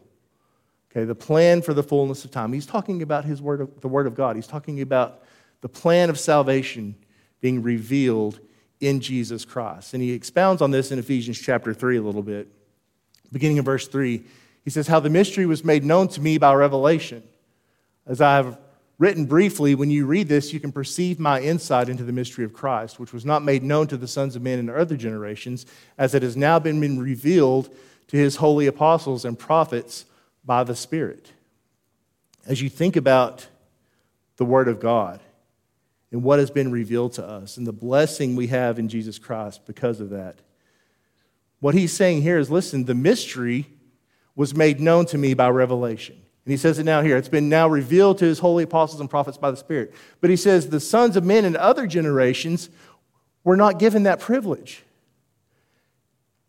Okay, 0.91 1.05
the 1.05 1.15
plan 1.15 1.61
for 1.61 1.73
the 1.73 1.83
fullness 1.83 2.25
of 2.25 2.31
time. 2.31 2.51
He's 2.51 2.65
talking 2.65 3.01
about 3.01 3.23
his 3.23 3.41
word 3.41 3.61
of, 3.61 3.81
the 3.81 3.87
word 3.87 4.07
of 4.07 4.15
God. 4.15 4.35
He's 4.35 4.47
talking 4.47 4.81
about 4.81 5.23
the 5.61 5.69
plan 5.69 6.09
of 6.09 6.19
salvation 6.19 6.95
being 7.39 7.63
revealed 7.63 8.39
in 8.81 8.99
Jesus 8.99 9.45
Christ. 9.45 9.93
And 9.93 10.03
he 10.03 10.11
expounds 10.11 10.61
on 10.61 10.71
this 10.71 10.91
in 10.91 10.99
Ephesians 10.99 11.39
chapter 11.39 11.73
3 11.73 11.97
a 11.97 12.01
little 12.01 12.23
bit. 12.23 12.49
Beginning 13.31 13.57
in 13.57 13.63
verse 13.63 13.87
3, 13.87 14.21
he 14.65 14.69
says, 14.69 14.87
How 14.87 14.99
the 14.99 15.09
mystery 15.09 15.45
was 15.45 15.63
made 15.63 15.85
known 15.85 16.09
to 16.09 16.19
me 16.21 16.37
by 16.37 16.53
revelation. 16.53 17.23
As 18.05 18.19
I 18.19 18.35
have 18.35 18.59
written 18.97 19.25
briefly, 19.25 19.75
when 19.75 19.89
you 19.89 20.05
read 20.05 20.27
this, 20.27 20.51
you 20.51 20.59
can 20.59 20.73
perceive 20.73 21.19
my 21.19 21.39
insight 21.39 21.87
into 21.87 22.03
the 22.03 22.11
mystery 22.11 22.43
of 22.43 22.51
Christ, 22.51 22.99
which 22.99 23.13
was 23.13 23.25
not 23.25 23.43
made 23.43 23.63
known 23.63 23.87
to 23.87 23.97
the 23.97 24.07
sons 24.07 24.35
of 24.35 24.41
men 24.41 24.59
in 24.59 24.69
other 24.69 24.97
generations, 24.97 25.65
as 25.97 26.13
it 26.13 26.21
has 26.21 26.35
now 26.35 26.59
been 26.59 26.99
revealed 26.99 27.73
to 28.07 28.17
his 28.17 28.35
holy 28.35 28.67
apostles 28.67 29.23
and 29.23 29.39
prophets 29.39 30.05
by 30.43 30.63
the 30.63 30.75
Spirit. 30.75 31.31
As 32.45 32.61
you 32.61 32.69
think 32.69 32.95
about 32.95 33.47
the 34.37 34.45
Word 34.45 34.67
of 34.67 34.79
God 34.79 35.19
and 36.11 36.23
what 36.23 36.39
has 36.39 36.49
been 36.49 36.71
revealed 36.71 37.13
to 37.13 37.25
us 37.25 37.57
and 37.57 37.67
the 37.67 37.73
blessing 37.73 38.35
we 38.35 38.47
have 38.47 38.79
in 38.79 38.89
Jesus 38.89 39.19
Christ 39.19 39.65
because 39.65 39.99
of 39.99 40.09
that, 40.09 40.39
what 41.59 41.75
he's 41.75 41.93
saying 41.93 42.23
here 42.23 42.39
is 42.39 42.49
listen, 42.49 42.85
the 42.85 42.95
mystery 42.95 43.67
was 44.35 44.55
made 44.55 44.79
known 44.79 45.05
to 45.05 45.17
me 45.17 45.33
by 45.33 45.49
revelation. 45.49 46.15
And 46.45 46.51
he 46.51 46.57
says 46.57 46.79
it 46.79 46.83
now 46.85 47.01
here. 47.01 47.17
It's 47.17 47.29
been 47.29 47.49
now 47.49 47.67
revealed 47.67 48.17
to 48.17 48.25
his 48.25 48.39
holy 48.39 48.63
apostles 48.63 48.99
and 48.99 49.09
prophets 49.09 49.37
by 49.37 49.51
the 49.51 49.57
Spirit. 49.57 49.93
But 50.21 50.31
he 50.31 50.35
says 50.35 50.69
the 50.69 50.79
sons 50.79 51.15
of 51.15 51.23
men 51.23 51.45
in 51.45 51.55
other 51.55 51.85
generations 51.85 52.69
were 53.43 53.55
not 53.55 53.77
given 53.77 54.03
that 54.03 54.19
privilege. 54.19 54.83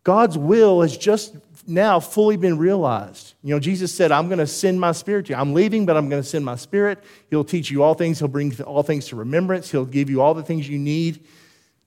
God's 0.02 0.36
will 0.36 0.80
has 0.80 0.96
just 0.96 1.36
now 1.66 2.00
fully 2.00 2.36
been 2.36 2.58
realized. 2.58 3.34
You 3.42 3.54
know, 3.54 3.60
Jesus 3.60 3.94
said, 3.94 4.12
I'm 4.12 4.28
going 4.28 4.38
to 4.38 4.46
send 4.46 4.80
my 4.80 4.92
spirit 4.92 5.26
to 5.26 5.32
you. 5.32 5.38
I'm 5.38 5.54
leaving, 5.54 5.86
but 5.86 5.96
I'm 5.96 6.08
going 6.08 6.22
to 6.22 6.28
send 6.28 6.44
my 6.44 6.56
spirit. 6.56 7.02
He'll 7.30 7.44
teach 7.44 7.70
you 7.70 7.82
all 7.82 7.94
things. 7.94 8.18
He'll 8.18 8.28
bring 8.28 8.58
all 8.62 8.82
things 8.82 9.08
to 9.08 9.16
remembrance. 9.16 9.70
He'll 9.70 9.84
give 9.84 10.10
you 10.10 10.20
all 10.20 10.34
the 10.34 10.42
things 10.42 10.68
you 10.68 10.78
need 10.78 11.24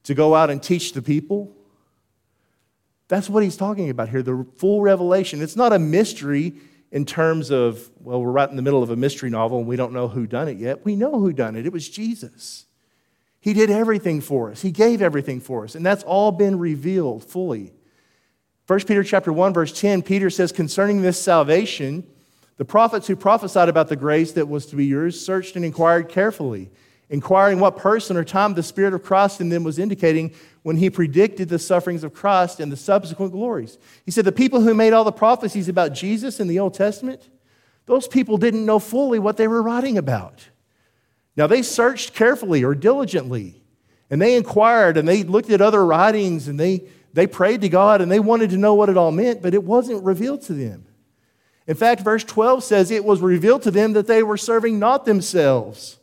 to 0.03 0.13
go 0.13 0.35
out 0.35 0.49
and 0.49 0.61
teach 0.61 0.93
the 0.93 1.01
people. 1.01 1.55
That's 3.07 3.29
what 3.29 3.43
he's 3.43 3.57
talking 3.57 3.89
about 3.89 4.09
here 4.09 4.23
the 4.23 4.45
full 4.57 4.81
revelation. 4.81 5.41
It's 5.41 5.55
not 5.55 5.73
a 5.73 5.79
mystery 5.79 6.53
in 6.91 7.05
terms 7.05 7.51
of, 7.51 7.89
well, 7.99 8.21
we're 8.21 8.31
right 8.31 8.49
in 8.49 8.55
the 8.55 8.61
middle 8.61 8.81
of 8.81 8.89
a 8.89 8.95
mystery 8.95 9.29
novel 9.29 9.59
and 9.59 9.67
we 9.67 9.75
don't 9.75 9.93
know 9.93 10.07
who 10.07 10.25
done 10.25 10.47
it 10.47 10.57
yet. 10.57 10.85
We 10.85 10.95
know 10.95 11.19
who 11.19 11.33
done 11.33 11.55
it. 11.55 11.65
It 11.65 11.73
was 11.73 11.89
Jesus. 11.89 12.65
He 13.45 13.53
did 13.53 13.69
everything 13.69 14.21
for 14.21 14.49
us. 14.49 14.63
He 14.63 14.71
gave 14.71 15.03
everything 15.03 15.39
for 15.39 15.65
us, 15.65 15.75
and 15.75 15.85
that's 15.85 16.01
all 16.01 16.31
been 16.31 16.57
revealed 16.57 17.23
fully. 17.23 17.73
1 18.67 18.79
Peter 18.81 19.03
chapter 19.03 19.31
1 19.31 19.53
verse 19.53 19.71
10 19.79 20.01
Peter 20.01 20.29
says 20.29 20.51
concerning 20.51 21.01
this 21.01 21.21
salvation 21.21 22.05
the 22.57 22.65
prophets 22.65 23.07
who 23.07 23.15
prophesied 23.15 23.69
about 23.69 23.89
the 23.89 23.95
grace 23.95 24.31
that 24.31 24.47
was 24.47 24.65
to 24.65 24.75
be 24.75 24.85
yours 24.85 25.23
searched 25.23 25.55
and 25.55 25.65
inquired 25.65 26.09
carefully 26.09 26.69
inquiring 27.09 27.59
what 27.59 27.77
person 27.77 28.17
or 28.17 28.23
time 28.23 28.53
the 28.53 28.63
spirit 28.63 28.93
of 28.93 29.03
Christ 29.03 29.41
in 29.41 29.49
them 29.49 29.63
was 29.63 29.77
indicating 29.77 30.33
when 30.63 30.77
he 30.77 30.89
predicted 30.89 31.49
the 31.49 31.59
sufferings 31.59 32.03
of 32.03 32.13
Christ 32.13 32.59
and 32.59 32.71
the 32.71 32.77
subsequent 32.77 33.31
glories. 33.31 33.77
He 34.05 34.11
said 34.11 34.25
the 34.25 34.31
people 34.31 34.61
who 34.61 34.73
made 34.73 34.93
all 34.93 35.03
the 35.03 35.11
prophecies 35.11 35.69
about 35.69 35.93
Jesus 35.93 36.39
in 36.39 36.47
the 36.47 36.59
Old 36.59 36.73
Testament 36.73 37.29
those 37.85 38.07
people 38.07 38.37
didn't 38.37 38.65
know 38.65 38.79
fully 38.79 39.19
what 39.19 39.37
they 39.37 39.47
were 39.47 39.61
writing 39.61 39.95
about. 39.95 40.49
Now 41.37 41.45
they 41.45 41.61
searched 41.61 42.15
carefully 42.15 42.63
or 42.63 42.73
diligently 42.73 43.61
and 44.09 44.19
they 44.19 44.35
inquired 44.35 44.97
and 44.97 45.07
they 45.07 45.21
looked 45.21 45.51
at 45.51 45.61
other 45.61 45.85
writings 45.85 46.47
and 46.47 46.59
they 46.59 46.85
they 47.15 47.27
prayed 47.27 47.61
to 47.61 47.69
God 47.69 48.01
and 48.01 48.11
they 48.11 48.19
wanted 48.19 48.49
to 48.49 48.57
know 48.57 48.73
what 48.73 48.89
it 48.89 48.97
all 48.97 49.11
meant, 49.11 49.41
but 49.41 49.53
it 49.53 49.63
wasn't 49.63 50.03
revealed 50.03 50.41
to 50.43 50.53
them. 50.53 50.85
In 51.65 51.75
fact, 51.75 52.01
verse 52.01 52.25
12 52.25 52.61
says 52.61 52.91
it 52.91 53.05
was 53.05 53.21
revealed 53.21 53.61
to 53.63 53.71
them 53.71 53.93
that 53.93 54.05
they 54.05 54.21
were 54.21 54.35
serving 54.35 54.79
not 54.79 55.05
themselves, 55.05 55.97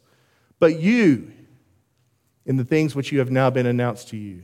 but 0.58 0.80
you 0.80 1.30
in 2.46 2.56
the 2.56 2.64
things 2.64 2.94
which 2.94 3.12
you 3.12 3.18
have 3.18 3.30
now 3.30 3.50
been 3.50 3.66
announced 3.66 4.08
to 4.08 4.16
you. 4.16 4.42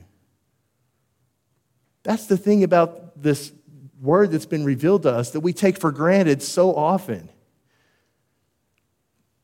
That's 2.03 2.27
the 2.27 2.37
thing 2.37 2.63
about 2.63 3.19
this 3.21 3.51
word 3.99 4.29
that's 4.29 4.45
been 4.45 4.63
revealed 4.63 5.01
to 5.03 5.11
us 5.11 5.31
that 5.31 5.39
we 5.39 5.53
take 5.53 5.79
for 5.79 5.91
granted 5.91 6.43
so 6.43 6.75
often. 6.75 7.29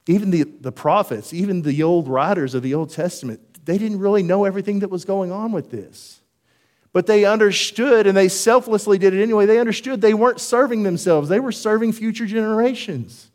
Even 0.07 0.29
the, 0.29 0.43
the 0.43 0.71
prophets, 0.71 1.33
even 1.33 1.63
the 1.63 1.81
old 1.81 2.07
writers 2.07 2.53
of 2.53 2.61
the 2.61 2.75
Old 2.75 2.91
Testament, 2.91 3.65
they 3.65 3.79
didn't 3.79 3.97
really 3.97 4.21
know 4.21 4.45
everything 4.45 4.79
that 4.79 4.91
was 4.91 5.05
going 5.05 5.31
on 5.31 5.51
with 5.51 5.71
this. 5.71 6.21
But 6.95 7.07
they 7.07 7.25
understood, 7.25 8.07
and 8.07 8.15
they 8.15 8.29
selflessly 8.29 8.97
did 8.97 9.13
it 9.13 9.21
anyway. 9.21 9.45
They 9.45 9.59
understood 9.59 9.99
they 9.99 10.13
weren't 10.13 10.39
serving 10.39 10.83
themselves, 10.83 11.27
they 11.27 11.41
were 11.41 11.51
serving 11.51 11.91
future 11.91 12.25
generations. 12.25 13.31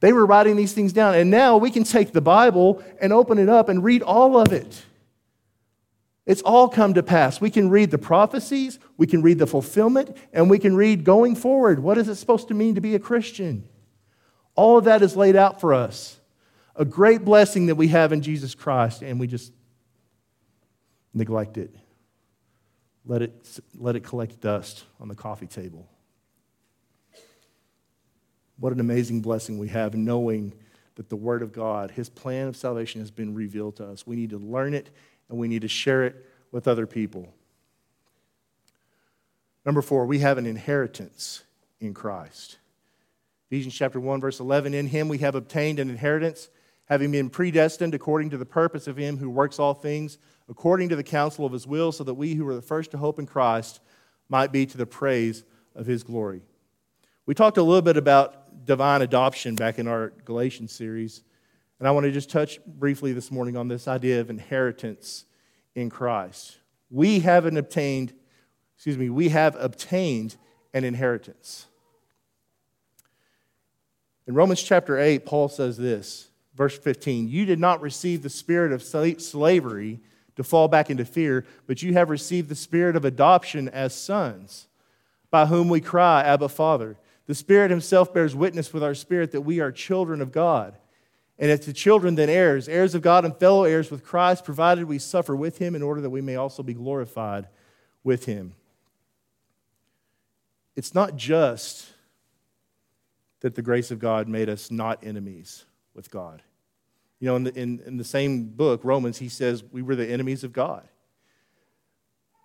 They 0.00 0.14
were 0.14 0.24
writing 0.24 0.56
these 0.56 0.72
things 0.72 0.94
down. 0.94 1.16
And 1.16 1.30
now 1.30 1.58
we 1.58 1.70
can 1.70 1.84
take 1.84 2.12
the 2.12 2.22
Bible 2.22 2.82
and 2.98 3.12
open 3.12 3.38
it 3.38 3.50
up 3.50 3.68
and 3.68 3.84
read 3.84 4.00
all 4.00 4.40
of 4.40 4.54
it. 4.54 4.82
It's 6.24 6.40
all 6.40 6.70
come 6.70 6.94
to 6.94 7.02
pass. 7.02 7.42
We 7.42 7.50
can 7.50 7.68
read 7.68 7.90
the 7.90 7.98
prophecies, 7.98 8.78
we 8.96 9.06
can 9.06 9.20
read 9.20 9.38
the 9.38 9.46
fulfillment, 9.46 10.16
and 10.32 10.48
we 10.48 10.58
can 10.58 10.74
read 10.74 11.04
going 11.04 11.36
forward. 11.36 11.80
What 11.80 11.98
is 11.98 12.08
it 12.08 12.14
supposed 12.14 12.48
to 12.48 12.54
mean 12.54 12.74
to 12.76 12.80
be 12.80 12.94
a 12.94 12.98
Christian? 12.98 13.68
All 14.54 14.78
of 14.78 14.84
that 14.84 15.02
is 15.02 15.14
laid 15.14 15.36
out 15.36 15.60
for 15.60 15.74
us. 15.74 16.18
A 16.74 16.86
great 16.86 17.22
blessing 17.22 17.66
that 17.66 17.74
we 17.74 17.88
have 17.88 18.12
in 18.12 18.22
Jesus 18.22 18.54
Christ, 18.54 19.02
and 19.02 19.20
we 19.20 19.26
just 19.26 19.52
neglect 21.12 21.58
it 21.58 21.74
let 23.10 23.22
it, 23.22 23.60
let 23.76 23.96
it 23.96 24.04
collect 24.04 24.40
dust 24.40 24.84
on 25.00 25.08
the 25.08 25.16
coffee 25.16 25.48
table. 25.48 25.84
What 28.56 28.72
an 28.72 28.78
amazing 28.78 29.20
blessing 29.20 29.58
we 29.58 29.66
have 29.66 29.96
knowing 29.96 30.54
that 30.94 31.08
the 31.08 31.16
Word 31.16 31.42
of 31.42 31.52
God, 31.52 31.90
His 31.90 32.08
plan 32.08 32.46
of 32.46 32.56
salvation, 32.56 33.00
has 33.00 33.10
been 33.10 33.34
revealed 33.34 33.74
to 33.78 33.86
us. 33.86 34.06
We 34.06 34.14
need 34.14 34.30
to 34.30 34.38
learn 34.38 34.74
it 34.74 34.90
and 35.28 35.36
we 35.38 35.48
need 35.48 35.62
to 35.62 35.68
share 35.68 36.04
it 36.04 36.24
with 36.52 36.68
other 36.68 36.86
people. 36.86 37.34
Number 39.66 39.82
four, 39.82 40.06
we 40.06 40.20
have 40.20 40.38
an 40.38 40.46
inheritance 40.46 41.42
in 41.80 41.94
Christ. 41.94 42.58
Ephesians 43.48 43.74
chapter 43.74 43.98
1, 43.98 44.20
verse 44.20 44.38
11 44.38 44.72
In 44.72 44.86
Him 44.86 45.08
we 45.08 45.18
have 45.18 45.34
obtained 45.34 45.80
an 45.80 45.90
inheritance, 45.90 46.48
having 46.84 47.10
been 47.10 47.28
predestined 47.28 47.92
according 47.92 48.30
to 48.30 48.38
the 48.38 48.46
purpose 48.46 48.86
of 48.86 48.96
Him 48.96 49.16
who 49.16 49.28
works 49.28 49.58
all 49.58 49.74
things 49.74 50.16
according 50.50 50.88
to 50.88 50.96
the 50.96 51.04
counsel 51.04 51.46
of 51.46 51.52
his 51.52 51.66
will, 51.66 51.92
so 51.92 52.02
that 52.04 52.14
we 52.14 52.34
who 52.34 52.44
were 52.44 52.56
the 52.56 52.60
first 52.60 52.90
to 52.90 52.98
hope 52.98 53.18
in 53.18 53.26
Christ 53.26 53.80
might 54.28 54.50
be 54.52 54.66
to 54.66 54.76
the 54.76 54.84
praise 54.84 55.44
of 55.76 55.86
his 55.86 56.02
glory. 56.02 56.42
We 57.24 57.34
talked 57.34 57.56
a 57.56 57.62
little 57.62 57.82
bit 57.82 57.96
about 57.96 58.66
divine 58.66 59.00
adoption 59.00 59.54
back 59.54 59.78
in 59.78 59.86
our 59.86 60.10
Galatians 60.24 60.72
series, 60.72 61.22
and 61.78 61.86
I 61.86 61.92
want 61.92 62.04
to 62.04 62.12
just 62.12 62.30
touch 62.30 62.58
briefly 62.66 63.12
this 63.12 63.30
morning 63.30 63.56
on 63.56 63.68
this 63.68 63.86
idea 63.86 64.20
of 64.20 64.28
inheritance 64.28 65.24
in 65.76 65.88
Christ. 65.88 66.58
We 66.90 67.20
haven't 67.20 67.56
obtained, 67.56 68.12
excuse 68.74 68.98
me, 68.98 69.08
we 69.08 69.28
have 69.28 69.56
obtained 69.58 70.36
an 70.74 70.82
inheritance. 70.82 71.66
In 74.26 74.34
Romans 74.34 74.62
chapter 74.62 74.98
8, 74.98 75.24
Paul 75.24 75.48
says 75.48 75.76
this, 75.76 76.28
verse 76.56 76.76
15 76.76 77.28
You 77.28 77.46
did 77.46 77.60
not 77.60 77.80
receive 77.80 78.22
the 78.22 78.28
spirit 78.28 78.72
of 78.72 78.82
slavery 78.82 80.00
to 80.40 80.44
fall 80.44 80.68
back 80.68 80.88
into 80.88 81.04
fear, 81.04 81.44
but 81.66 81.82
you 81.82 81.92
have 81.92 82.08
received 82.08 82.48
the 82.48 82.54
spirit 82.54 82.96
of 82.96 83.04
adoption 83.04 83.68
as 83.68 83.94
sons, 83.94 84.68
by 85.30 85.44
whom 85.44 85.68
we 85.68 85.82
cry, 85.82 86.22
Abba, 86.22 86.48
Father. 86.48 86.96
The 87.26 87.34
Spirit 87.34 87.70
Himself 87.70 88.14
bears 88.14 88.34
witness 88.34 88.72
with 88.72 88.82
our 88.82 88.94
spirit 88.94 89.32
that 89.32 89.42
we 89.42 89.60
are 89.60 89.70
children 89.70 90.22
of 90.22 90.32
God. 90.32 90.78
And 91.38 91.50
if 91.50 91.66
the 91.66 91.74
children, 91.74 92.14
then 92.14 92.30
heirs, 92.30 92.70
heirs 92.70 92.94
of 92.94 93.02
God 93.02 93.26
and 93.26 93.36
fellow 93.36 93.64
heirs 93.64 93.90
with 93.90 94.02
Christ, 94.02 94.46
provided 94.46 94.86
we 94.86 94.98
suffer 94.98 95.36
with 95.36 95.58
him 95.58 95.74
in 95.74 95.82
order 95.82 96.00
that 96.00 96.08
we 96.08 96.22
may 96.22 96.36
also 96.36 96.62
be 96.62 96.72
glorified 96.72 97.46
with 98.02 98.24
him. 98.24 98.54
It's 100.74 100.94
not 100.94 101.16
just 101.16 101.92
that 103.40 103.56
the 103.56 103.62
grace 103.62 103.90
of 103.90 103.98
God 103.98 104.26
made 104.26 104.48
us 104.48 104.70
not 104.70 105.04
enemies 105.04 105.66
with 105.92 106.10
God. 106.10 106.42
You 107.20 107.26
know, 107.26 107.36
in 107.36 107.44
the, 107.44 107.54
in, 107.54 107.82
in 107.86 107.96
the 107.98 108.04
same 108.04 108.44
book, 108.44 108.80
Romans, 108.82 109.18
he 109.18 109.28
says 109.28 109.62
we 109.70 109.82
were 109.82 109.94
the 109.94 110.08
enemies 110.08 110.42
of 110.42 110.52
God. 110.52 110.88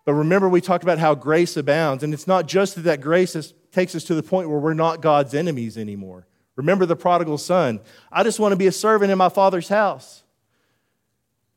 But 0.03 0.13
remember, 0.13 0.47
we 0.47 0.61
talked 0.61 0.83
about 0.83 0.99
how 0.99 1.15
grace 1.15 1.57
abounds, 1.57 2.03
and 2.03 2.13
it's 2.13 2.27
not 2.27 2.47
just 2.47 2.75
that 2.75 2.81
that 2.81 3.01
grace 3.01 3.35
is, 3.35 3.53
takes 3.71 3.95
us 3.95 4.03
to 4.03 4.15
the 4.15 4.21
point 4.21 4.49
where 4.49 4.59
we're 4.59 4.75
not 4.75 5.01
God's 5.01 5.33
enemies 5.33 5.77
anymore. 5.77 6.27
Remember 6.55 6.85
the 6.85 6.95
prodigal 6.95 7.37
son. 7.37 7.79
I 8.11 8.23
just 8.23 8.39
want 8.39 8.51
to 8.51 8.57
be 8.57 8.67
a 8.67 8.71
servant 8.71 9.11
in 9.11 9.17
my 9.17 9.29
father's 9.29 9.67
house. 9.67 10.23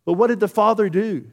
But 0.05 0.15
what 0.15 0.29
did 0.29 0.41
the 0.41 0.49
father 0.49 0.89
do? 0.89 1.31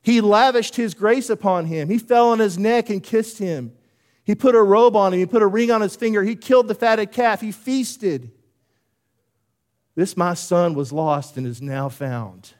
He 0.00 0.20
lavished 0.20 0.76
his 0.76 0.94
grace 0.94 1.30
upon 1.30 1.66
him. 1.66 1.88
He 1.88 1.98
fell 1.98 2.28
on 2.28 2.38
his 2.38 2.58
neck 2.58 2.90
and 2.90 3.02
kissed 3.02 3.38
him. 3.38 3.72
He 4.22 4.34
put 4.34 4.54
a 4.54 4.62
robe 4.62 4.96
on 4.96 5.12
him. 5.12 5.18
He 5.18 5.26
put 5.26 5.42
a 5.42 5.46
ring 5.46 5.70
on 5.70 5.80
his 5.80 5.96
finger. 5.96 6.22
He 6.22 6.36
killed 6.36 6.68
the 6.68 6.74
fatted 6.74 7.10
calf. 7.10 7.40
He 7.40 7.52
feasted. 7.52 8.30
This 9.94 10.16
my 10.16 10.34
son 10.34 10.74
was 10.74 10.92
lost 10.92 11.36
and 11.36 11.46
is 11.46 11.62
now 11.62 11.88
found. 11.88 12.52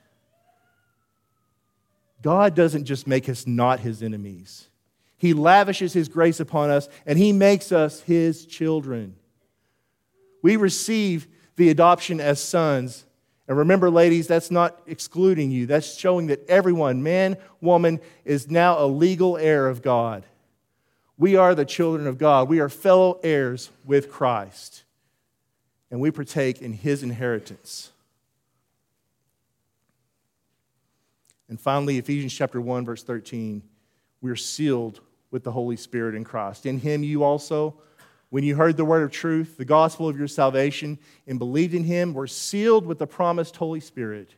God 2.23 2.55
doesn't 2.55 2.85
just 2.85 3.07
make 3.07 3.29
us 3.29 3.47
not 3.47 3.81
his 3.81 4.03
enemies, 4.03 4.69
he 5.17 5.33
lavishes 5.33 5.93
his 5.93 6.09
grace 6.09 6.41
upon 6.41 6.71
us 6.71 6.89
and 7.07 7.19
he 7.19 7.33
makes 7.33 7.73
us 7.73 8.01
his 8.03 8.47
children. 8.47 9.17
We 10.43 10.57
receive 10.57 11.27
the 11.57 11.71
adoption 11.71 12.21
as 12.21 12.43
sons. 12.43 13.07
And 13.47 13.57
remember, 13.59 13.91
ladies, 13.91 14.27
that's 14.27 14.51
not 14.51 14.81
excluding 14.87 15.51
you. 15.51 15.67
That's 15.67 15.97
showing 15.97 16.27
that 16.29 16.49
everyone, 16.49 17.03
man, 17.03 17.37
woman, 17.61 18.01
is 18.25 18.51
now 18.51 18.79
a 18.79 18.87
legal 18.87 19.37
heir 19.37 19.67
of 19.69 19.83
God. 19.83 20.25
We 21.17 21.37
are 21.37 21.55
the 21.55 21.65
children 21.65 22.07
of 22.07 22.19
God. 22.19 22.49
We 22.49 22.61
are 22.61 22.69
fellow 22.69 23.21
heirs 23.23 23.71
with 23.85 24.11
Christ. 24.11 24.84
And 25.95 26.01
we 26.01 26.11
partake 26.11 26.61
in 26.61 26.73
his 26.73 27.05
inheritance. 27.05 27.93
And 31.49 31.61
finally, 31.61 31.99
Ephesians 31.99 32.35
chapter 32.35 32.61
1, 32.61 32.85
verse 32.85 33.05
13, 33.05 33.63
we're 34.21 34.35
sealed 34.35 34.99
with 35.31 35.45
the 35.45 35.53
Holy 35.53 35.77
Spirit 35.77 36.17
in 36.17 36.25
Christ. 36.25 36.67
In 36.67 36.81
him 36.81 37.05
you 37.05 37.23
also 37.23 37.77
when 38.31 38.43
you 38.43 38.57
heard 38.57 38.77
the 38.77 38.85
word 38.85 39.05
of 39.05 39.13
truth, 39.13 39.57
the 39.57 39.65
gospel 39.65 40.09
of 40.09 40.19
your 40.19 40.27
salvation, 40.27 40.99
and 41.29 41.39
believed 41.39 41.75
in 41.75 41.85
him, 41.85 42.13
were 42.13 42.27
sealed 42.27 42.87
with 42.87 42.99
the 42.99 43.07
promised 43.07 43.55
Holy 43.55 43.79
Spirit, 43.79 44.35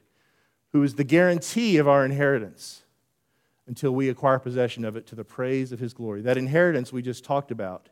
who 0.73 0.83
is 0.83 0.97
the 0.97 1.05
guarantee 1.05 1.79
of 1.79 1.89
our 1.89 2.05
inheritance 2.05 2.83
until 3.67 3.93
we 3.93 4.11
acquire 4.11 4.39
possession 4.39 4.85
of 4.85 4.95
it 4.95 5.07
to 5.07 5.15
the 5.15 5.25
praise 5.25 5.73
of 5.73 5.81
his 5.81 5.95
glory. 5.95 6.21
That 6.21 6.37
inheritance 6.37 6.93
we 6.93 7.01
just 7.01 7.25
talked 7.25 7.51
about. 7.51 7.89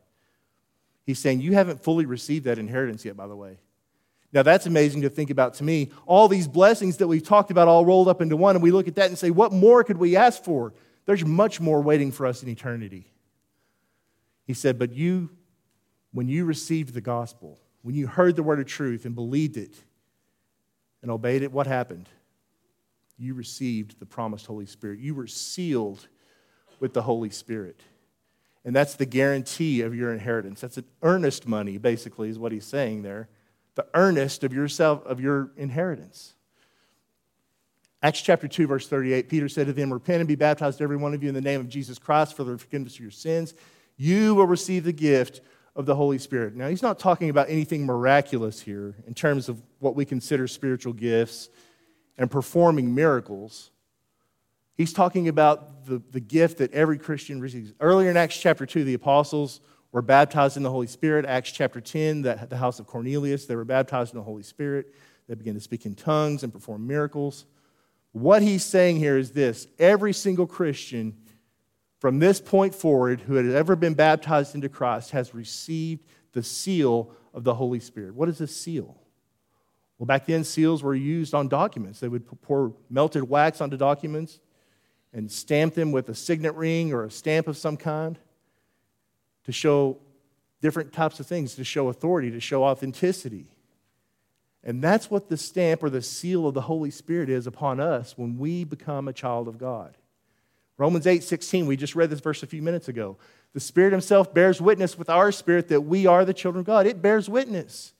He's 1.05 1.19
saying, 1.19 1.41
You 1.41 1.53
haven't 1.53 1.83
fully 1.83 2.05
received 2.05 2.45
that 2.45 2.57
inheritance 2.57 3.05
yet, 3.05 3.15
by 3.15 3.27
the 3.27 3.35
way. 3.35 3.59
Now, 4.33 4.43
that's 4.43 4.65
amazing 4.65 5.03
to 5.03 5.09
think 5.09 5.29
about 5.29 5.53
to 5.55 5.63
me. 5.63 5.91
All 6.05 6.27
these 6.27 6.47
blessings 6.47 6.97
that 6.97 7.07
we've 7.07 7.23
talked 7.23 7.51
about 7.51 7.67
all 7.67 7.85
rolled 7.85 8.09
up 8.09 8.21
into 8.21 8.35
one, 8.35 8.55
and 8.55 8.63
we 8.63 8.71
look 8.71 8.87
at 8.87 8.95
that 8.95 9.09
and 9.09 9.17
say, 9.17 9.29
What 9.29 9.53
more 9.53 9.83
could 9.83 9.97
we 9.97 10.15
ask 10.15 10.43
for? 10.43 10.73
There's 11.05 11.23
much 11.23 11.61
more 11.61 11.81
waiting 11.81 12.11
for 12.11 12.25
us 12.25 12.41
in 12.41 12.49
eternity. 12.49 13.05
He 14.45 14.53
said, 14.53 14.77
But 14.77 14.91
you 14.93 15.29
when 16.15 16.29
you 16.29 16.45
received 16.45 16.93
the 16.93 17.01
gospel, 17.01 17.59
when 17.81 17.93
you 17.93 18.07
heard 18.07 18.37
the 18.37 18.43
word 18.43 18.61
of 18.61 18.65
truth 18.65 19.03
and 19.03 19.13
believed 19.13 19.57
it 19.57 19.75
and 21.01 21.11
obeyed 21.11 21.43
it, 21.43 21.51
what 21.51 21.67
happened? 21.67 22.07
You 23.17 23.33
received 23.33 23.99
the 23.99 24.05
promised 24.05 24.45
Holy 24.45 24.65
Spirit. 24.65 24.99
You 24.99 25.13
were 25.13 25.27
sealed 25.27 26.07
with 26.79 26.93
the 26.93 27.01
Holy 27.01 27.29
Spirit. 27.29 27.81
And 28.65 28.75
that's 28.75 28.95
the 28.95 29.05
guarantee 29.05 29.81
of 29.81 29.95
your 29.95 30.11
inheritance. 30.11 30.59
That's 30.59 30.77
an 30.77 30.85
earnest 31.03 31.47
money, 31.47 31.77
basically, 31.77 32.29
is 32.29 32.39
what 32.39 32.51
he's 32.51 32.65
saying 32.65 33.03
there. 33.03 33.29
The 33.75 33.85
earnest 33.93 34.43
of 34.43 34.53
yourself 34.53 35.05
of 35.05 35.19
your 35.21 35.51
inheritance. 35.55 36.33
Acts 38.01 38.21
chapter 38.21 38.47
2, 38.47 38.67
verse 38.67 38.87
38, 38.87 39.29
Peter 39.29 39.47
said 39.47 39.67
to 39.67 39.73
them, 39.73 39.93
Repent 39.93 40.19
and 40.19 40.27
be 40.27 40.35
baptized, 40.35 40.81
every 40.81 40.97
one 40.97 41.13
of 41.13 41.21
you, 41.21 41.29
in 41.29 41.35
the 41.35 41.41
name 41.41 41.59
of 41.59 41.69
Jesus 41.69 41.99
Christ 41.99 42.35
for 42.35 42.43
the 42.43 42.57
forgiveness 42.57 42.95
of 42.95 43.01
your 43.01 43.11
sins. 43.11 43.53
You 43.97 44.33
will 44.35 44.47
receive 44.47 44.83
the 44.83 44.91
gift 44.91 45.41
of 45.75 45.85
the 45.85 45.95
Holy 45.95 46.17
Spirit. 46.17 46.55
Now, 46.55 46.67
he's 46.67 46.81
not 46.81 46.97
talking 46.97 47.29
about 47.29 47.49
anything 47.49 47.85
miraculous 47.85 48.61
here 48.61 48.95
in 49.05 49.13
terms 49.13 49.47
of 49.47 49.61
what 49.79 49.95
we 49.95 50.05
consider 50.05 50.47
spiritual 50.47 50.93
gifts 50.93 51.49
and 52.17 52.31
performing 52.31 52.95
miracles. 52.95 53.71
He's 54.75 54.93
talking 54.93 55.27
about 55.27 55.85
the, 55.85 56.01
the 56.11 56.19
gift 56.19 56.57
that 56.59 56.73
every 56.73 56.97
Christian 56.97 57.39
receives. 57.39 57.73
Earlier 57.79 58.09
in 58.09 58.17
Acts 58.17 58.37
chapter 58.37 58.65
2, 58.65 58.83
the 58.83 58.93
apostles 58.93 59.61
were 59.91 60.01
baptized 60.01 60.57
in 60.57 60.63
the 60.63 60.71
Holy 60.71 60.87
Spirit. 60.87 61.25
Acts 61.25 61.51
chapter 61.51 61.79
10, 61.79 62.21
the, 62.21 62.47
the 62.49 62.57
house 62.57 62.79
of 62.79 62.87
Cornelius, 62.87 63.45
they 63.45 63.55
were 63.55 63.65
baptized 63.65 64.13
in 64.13 64.19
the 64.19 64.23
Holy 64.23 64.43
Spirit. 64.43 64.93
They 65.27 65.35
began 65.35 65.53
to 65.53 65.59
speak 65.59 65.85
in 65.85 65.95
tongues 65.95 66.43
and 66.43 66.51
perform 66.51 66.85
miracles. 66.85 67.45
What 68.11 68.41
he's 68.41 68.63
saying 68.63 68.97
here 68.97 69.17
is 69.17 69.31
this 69.31 69.67
every 69.79 70.13
single 70.13 70.47
Christian 70.47 71.15
from 71.99 72.19
this 72.19 72.39
point 72.39 72.75
forward, 72.75 73.21
who 73.21 73.35
had 73.35 73.45
ever 73.47 73.75
been 73.75 73.93
baptized 73.93 74.53
into 74.53 74.69
Christ 74.69 75.11
has 75.11 75.33
received 75.33 76.05
the 76.33 76.43
seal 76.43 77.11
of 77.33 77.43
the 77.43 77.55
Holy 77.55 77.79
Spirit. 77.79 78.13
What 78.13 78.29
is 78.29 78.41
a 78.41 78.47
seal? 78.47 79.01
Well, 79.97 80.05
back 80.05 80.25
then, 80.25 80.43
seals 80.43 80.83
were 80.83 80.93
used 80.93 81.33
on 81.33 81.47
documents. 81.47 81.99
They 81.99 82.07
would 82.07 82.27
pour 82.41 82.75
melted 82.89 83.23
wax 83.27 83.61
onto 83.61 83.77
documents 83.77 84.39
and 85.15 85.31
stamp 85.31 85.73
them 85.75 85.93
with 85.93 86.09
a 86.09 86.13
signet 86.13 86.53
ring 86.55 86.93
or 86.93 87.05
a 87.05 87.09
stamp 87.09 87.47
of 87.47 87.55
some 87.55 87.77
kind 87.77 88.19
to 89.45 89.51
show 89.53 89.97
different 90.61 90.91
types 90.91 91.21
of 91.21 91.25
things, 91.25 91.55
to 91.55 91.63
show 91.63 91.87
authority, 91.87 92.29
to 92.31 92.41
show 92.41 92.65
authenticity. 92.65 93.47
And 94.61 94.83
that's 94.83 95.09
what 95.09 95.29
the 95.29 95.37
stamp 95.37 95.83
or 95.83 95.89
the 95.89 96.01
seal 96.01 96.47
of 96.47 96.53
the 96.53 96.61
Holy 96.61 96.91
Spirit 96.91 97.29
is 97.29 97.47
upon 97.47 97.79
us 97.79 98.17
when 98.17 98.37
we 98.37 98.65
become 98.65 99.07
a 99.07 99.13
child 99.13 99.47
of 99.47 99.57
God. 99.57 99.95
Romans 100.77 101.07
8 101.07 101.23
16, 101.23 101.65
we 101.65 101.77
just 101.77 101.95
read 101.95 102.09
this 102.09 102.19
verse 102.19 102.43
a 102.43 102.47
few 102.47 102.61
minutes 102.61 102.89
ago. 102.89 103.15
The 103.53 103.61
Spirit 103.61 103.93
Himself 103.93 104.33
bears 104.33 104.59
witness 104.59 104.97
with 104.97 105.09
our 105.09 105.31
spirit 105.31 105.69
that 105.69 105.81
we 105.81 106.05
are 106.05 106.25
the 106.25 106.33
children 106.33 106.59
of 106.59 106.65
God. 106.65 106.87
It 106.87 107.01
bears 107.01 107.29
witness. 107.29 107.93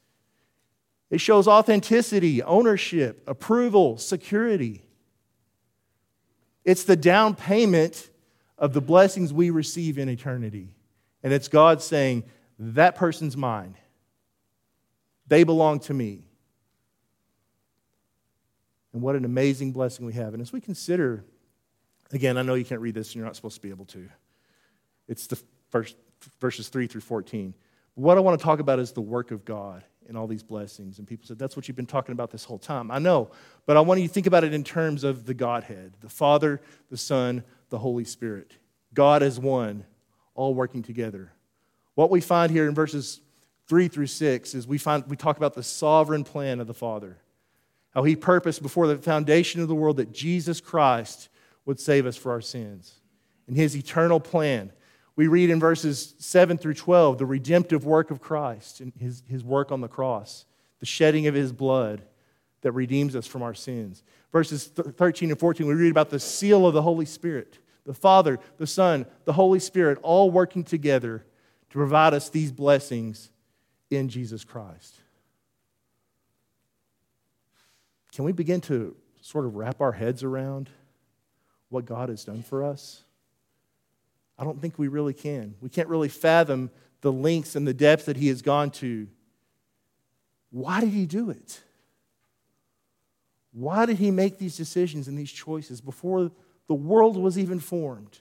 It 1.10 1.22
shows 1.22 1.48
authenticity, 1.48 2.44
ownership, 2.44 3.24
approval, 3.26 3.98
security. 3.98 4.85
It's 6.66 6.84
the 6.84 6.96
down 6.98 7.36
payment 7.36 8.10
of 8.58 8.74
the 8.74 8.82
blessings 8.82 9.32
we 9.32 9.50
receive 9.50 9.98
in 9.98 10.10
eternity. 10.10 10.74
And 11.24 11.32
it's 11.32 11.48
God 11.48 11.82
saying, 11.82 12.24
That 12.60 12.96
person's 12.96 13.38
mine. 13.38 13.78
They 15.28 15.44
belong 15.44 15.80
to 15.82 15.94
me. 15.94 16.26
And 18.92 19.02
what 19.02 19.16
an 19.16 19.26
amazing 19.26 19.72
blessing 19.72 20.06
we 20.06 20.14
have. 20.14 20.34
And 20.34 20.42
as 20.42 20.52
we 20.52 20.60
consider 20.60 21.26
Again, 22.12 22.38
I 22.38 22.44
know 22.44 22.54
you 22.54 22.66
can't 22.66 22.82
read 22.82 22.96
this 22.96 23.10
and 23.10 23.16
you're 23.16 23.26
not 23.26 23.36
supposed 23.36 23.56
to 23.56 23.62
be 23.62 23.70
able 23.70 23.86
to. 23.86 24.08
It's 25.08 25.28
the 25.28 25.42
first 25.70 25.96
verses 26.40 26.70
3 26.70 26.88
through 26.88 27.02
14. 27.02 27.54
What 27.96 28.18
I 28.18 28.22
want 28.22 28.40
to 28.40 28.44
talk 28.44 28.60
about 28.60 28.80
is 28.80 28.92
the 28.92 29.02
work 29.02 29.32
of 29.32 29.46
God 29.46 29.84
and 30.08 30.18
all 30.18 30.28
these 30.28 30.44
blessings. 30.44 31.00
And 31.00 31.08
people 31.08 31.26
said, 31.26 31.40
That's 31.40 31.56
what 31.56 31.68
you've 31.68 31.78
been 31.78 31.86
talking 31.86 32.14
about 32.14 32.32
this 32.32 32.44
whole 32.44 32.60
time. 32.60 32.92
I 32.92 33.00
know, 33.00 33.32
but 33.66 33.78
I 33.78 33.82
want 33.82 34.02
you 34.02 34.08
to 34.08 34.14
think 34.14 34.28
about 34.28 34.44
it 34.44 34.54
in 34.54 34.64
terms 34.64 35.04
of 35.04 35.26
the 35.26 35.34
Godhead 35.34 35.94
the 36.02 36.10
Father, 36.10 36.62
the 36.90 36.98
Son, 36.98 37.44
the 37.70 37.80
Holy 37.80 38.06
Spirit. 38.06 38.54
God 38.94 39.24
as 39.24 39.40
one, 39.40 39.86
all 40.34 40.54
working 40.54 40.84
together. 40.84 41.32
What 41.96 42.10
we 42.10 42.22
find 42.22 42.52
here 42.52 42.68
in 42.68 42.76
verses 42.76 43.22
3 43.68 43.88
through 43.88 44.08
6 44.08 44.54
is 44.54 44.68
we, 44.68 44.78
find, 44.78 45.04
we 45.08 45.16
talk 45.16 45.38
about 45.38 45.54
the 45.54 45.64
sovereign 45.64 46.24
plan 46.24 46.60
of 46.60 46.68
the 46.68 46.74
Father. 46.74 47.18
How 47.94 48.04
he 48.04 48.16
purposed 48.16 48.62
before 48.62 48.88
the 48.88 48.98
foundation 48.98 49.62
of 49.62 49.68
the 49.68 49.76
world 49.76 49.98
that 49.98 50.12
Jesus 50.12 50.60
Christ 50.60 51.30
would 51.66 51.80
save 51.80 52.06
us 52.06 52.18
for 52.18 52.32
our 52.32 52.42
sins. 52.42 53.00
And 53.48 53.56
his 53.56 53.76
eternal 53.76 54.20
plan, 54.20 54.72
we 55.16 55.28
read 55.28 55.50
in 55.50 55.60
verses 55.60 56.16
7 56.20 56.58
through 56.58 56.74
12 56.74 57.18
the 57.18 57.26
redemptive 57.26 57.86
work 57.86 58.12
of 58.12 58.22
Christ 58.22 58.82
and 58.82 58.92
his, 59.00 59.24
his 59.28 59.44
work 59.44 59.72
on 59.72 59.82
the 59.82 59.88
cross, 59.88 60.46
the 60.80 60.86
shedding 60.86 61.28
of 61.28 61.34
his 61.34 61.52
blood 61.52 62.02
that 62.62 62.72
redeems 62.72 63.16
us 63.16 63.28
from 63.28 63.42
our 63.42 63.54
sins. 63.54 64.04
Verses 64.32 64.66
13 64.68 65.32
and 65.32 65.40
14, 65.40 65.68
we 65.68 65.74
read 65.74 65.92
about 65.92 66.10
the 66.10 66.20
seal 66.20 66.68
of 66.68 66.74
the 66.74 66.82
Holy 66.82 67.06
Spirit, 67.06 67.60
the 67.86 67.94
Father, 67.94 68.40
the 68.58 68.68
Son, 68.68 69.06
the 69.26 69.34
Holy 69.34 69.60
Spirit, 69.60 70.00
all 70.02 70.32
working 70.32 70.64
together 70.64 71.26
to 71.70 71.78
provide 71.78 72.14
us 72.14 72.30
these 72.30 72.52
blessings 72.52 73.30
in 73.90 74.10
Jesus 74.10 74.44
Christ. 74.44 75.00
Can 78.14 78.26
we 78.26 78.32
begin 78.32 78.62
to 78.62 78.96
sort 79.22 79.46
of 79.46 79.56
wrap 79.56 79.82
our 79.82 79.92
heads 79.92 80.24
around? 80.24 80.70
what 81.70 81.86
God 81.86 82.10
has 82.10 82.24
done 82.24 82.44
for 82.44 82.64
us? 82.64 83.04
I 84.38 84.44
don't 84.44 84.62
think 84.62 84.78
we 84.78 84.88
really 84.88 85.14
can. 85.14 85.56
We 85.62 85.70
can't 85.70 85.88
really 85.88 86.10
fathom 86.10 86.70
the 87.02 87.12
lengths 87.12 87.56
and 87.56 87.68
the 87.68 87.74
depths 87.74 88.06
that 88.06 88.18
He 88.18 88.28
has 88.28 88.42
gone 88.42 88.72
to. 88.72 89.08
Why 90.52 90.82
did 90.82 90.90
He 90.90 91.06
do 91.06 91.30
it? 91.30 91.62
Why 93.56 93.86
did 93.86 94.00
he 94.00 94.12
make 94.12 94.38
these 94.38 94.58
decisions 94.58 95.08
and 95.08 95.18
these 95.18 95.32
choices 95.32 95.80
before 95.80 96.30
the 96.68 96.74
world 96.74 97.16
was 97.16 97.40
even 97.40 97.62
formed? 97.62 98.20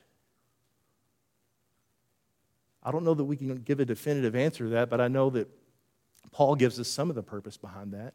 I 2.85 2.93
don't 2.93 3.03
know 3.03 3.15
that 3.15 3.25
we 3.25 3.37
can 3.37 3.57
give 3.57 3.81
a 3.81 3.85
definitive 3.85 4.37
answer 4.37 4.65
to 4.65 4.71
that, 4.71 4.89
but 4.89 5.01
I 5.01 5.09
know 5.09 5.31
that 5.31 5.49
Paul 6.31 6.55
gives 6.55 6.79
us 6.79 6.87
some 6.87 7.11
of 7.11 7.17
the 7.17 7.23
purpose 7.23 7.57
behind 7.57 7.95
that. 7.95 8.15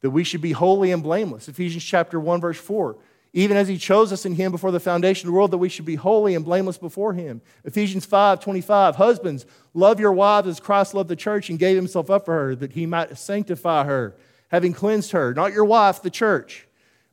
That 0.00 0.10
we 0.10 0.24
should 0.24 0.40
be 0.40 0.50
holy 0.50 0.90
and 0.90 1.00
blameless. 1.00 1.48
Ephesians 1.48 1.84
chapter 1.84 2.18
1, 2.18 2.40
verse 2.40 2.58
4. 2.58 2.96
Even 3.36 3.56
as 3.56 3.66
he 3.66 3.76
chose 3.76 4.12
us 4.12 4.24
in 4.24 4.36
him 4.36 4.52
before 4.52 4.70
the 4.70 4.78
foundation 4.78 5.26
of 5.26 5.32
the 5.32 5.36
world, 5.36 5.50
that 5.50 5.58
we 5.58 5.68
should 5.68 5.84
be 5.84 5.96
holy 5.96 6.36
and 6.36 6.44
blameless 6.44 6.78
before 6.78 7.14
him. 7.14 7.42
Ephesians 7.64 8.06
5, 8.06 8.38
25. 8.38 8.94
Husbands, 8.94 9.44
love 9.74 9.98
your 9.98 10.12
wives 10.12 10.46
as 10.46 10.60
Christ 10.60 10.94
loved 10.94 11.08
the 11.08 11.16
church 11.16 11.50
and 11.50 11.58
gave 11.58 11.74
himself 11.74 12.10
up 12.10 12.24
for 12.24 12.32
her, 12.32 12.54
that 12.54 12.72
he 12.72 12.86
might 12.86 13.18
sanctify 13.18 13.84
her, 13.86 14.14
having 14.52 14.72
cleansed 14.72 15.10
her, 15.10 15.34
not 15.34 15.52
your 15.52 15.64
wife, 15.64 16.00
the 16.00 16.10
church, 16.10 16.68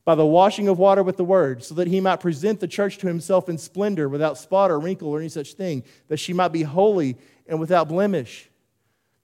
by 0.05 0.13
the 0.13 0.23
washing 0.23 0.67
of 0.67 0.77
water 0.77 1.01
with 1.01 1.17
the 1.17 1.23
word, 1.23 1.63
so 1.63 1.73
that 1.73 1.87
he 1.87 1.99
might 1.99 2.19
present 2.19 2.59
the 2.59 2.67
church 2.67 2.99
to 2.99 3.07
himself 3.07 3.49
in 3.49 3.57
splendor, 3.57 4.07
without 4.07 4.37
spot 4.37 4.69
or 4.69 4.79
wrinkle 4.79 5.07
or 5.07 5.19
any 5.19 5.29
such 5.29 5.53
thing, 5.53 5.83
that 6.07 6.17
she 6.17 6.33
might 6.33 6.49
be 6.49 6.61
holy 6.61 7.17
and 7.47 7.59
without 7.59 7.89
blemish. 7.89 8.47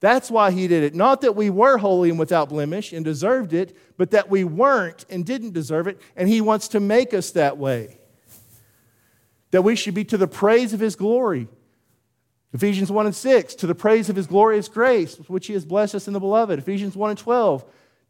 That's 0.00 0.30
why 0.30 0.52
he 0.52 0.68
did 0.68 0.84
it. 0.84 0.94
Not 0.94 1.22
that 1.22 1.34
we 1.34 1.50
were 1.50 1.78
holy 1.78 2.10
and 2.10 2.18
without 2.18 2.48
blemish 2.48 2.92
and 2.92 3.04
deserved 3.04 3.52
it, 3.52 3.76
but 3.96 4.12
that 4.12 4.30
we 4.30 4.44
weren't 4.44 5.04
and 5.10 5.26
didn't 5.26 5.54
deserve 5.54 5.88
it, 5.88 6.00
and 6.16 6.28
he 6.28 6.40
wants 6.40 6.68
to 6.68 6.80
make 6.80 7.12
us 7.12 7.32
that 7.32 7.58
way. 7.58 7.98
That 9.50 9.62
we 9.62 9.74
should 9.74 9.94
be 9.94 10.04
to 10.04 10.16
the 10.16 10.28
praise 10.28 10.72
of 10.72 10.80
his 10.80 10.94
glory. 10.94 11.48
Ephesians 12.52 12.92
1 12.92 13.06
and 13.06 13.14
6, 13.14 13.54
to 13.56 13.66
the 13.66 13.74
praise 13.74 14.08
of 14.08 14.16
his 14.16 14.26
glorious 14.26 14.68
grace, 14.68 15.18
with 15.18 15.28
which 15.28 15.48
he 15.48 15.52
has 15.52 15.64
blessed 15.64 15.96
us 15.96 16.06
in 16.06 16.14
the 16.14 16.20
beloved. 16.20 16.58
Ephesians 16.58 16.96
1 16.96 17.10
and 17.10 17.18
12, 17.18 17.64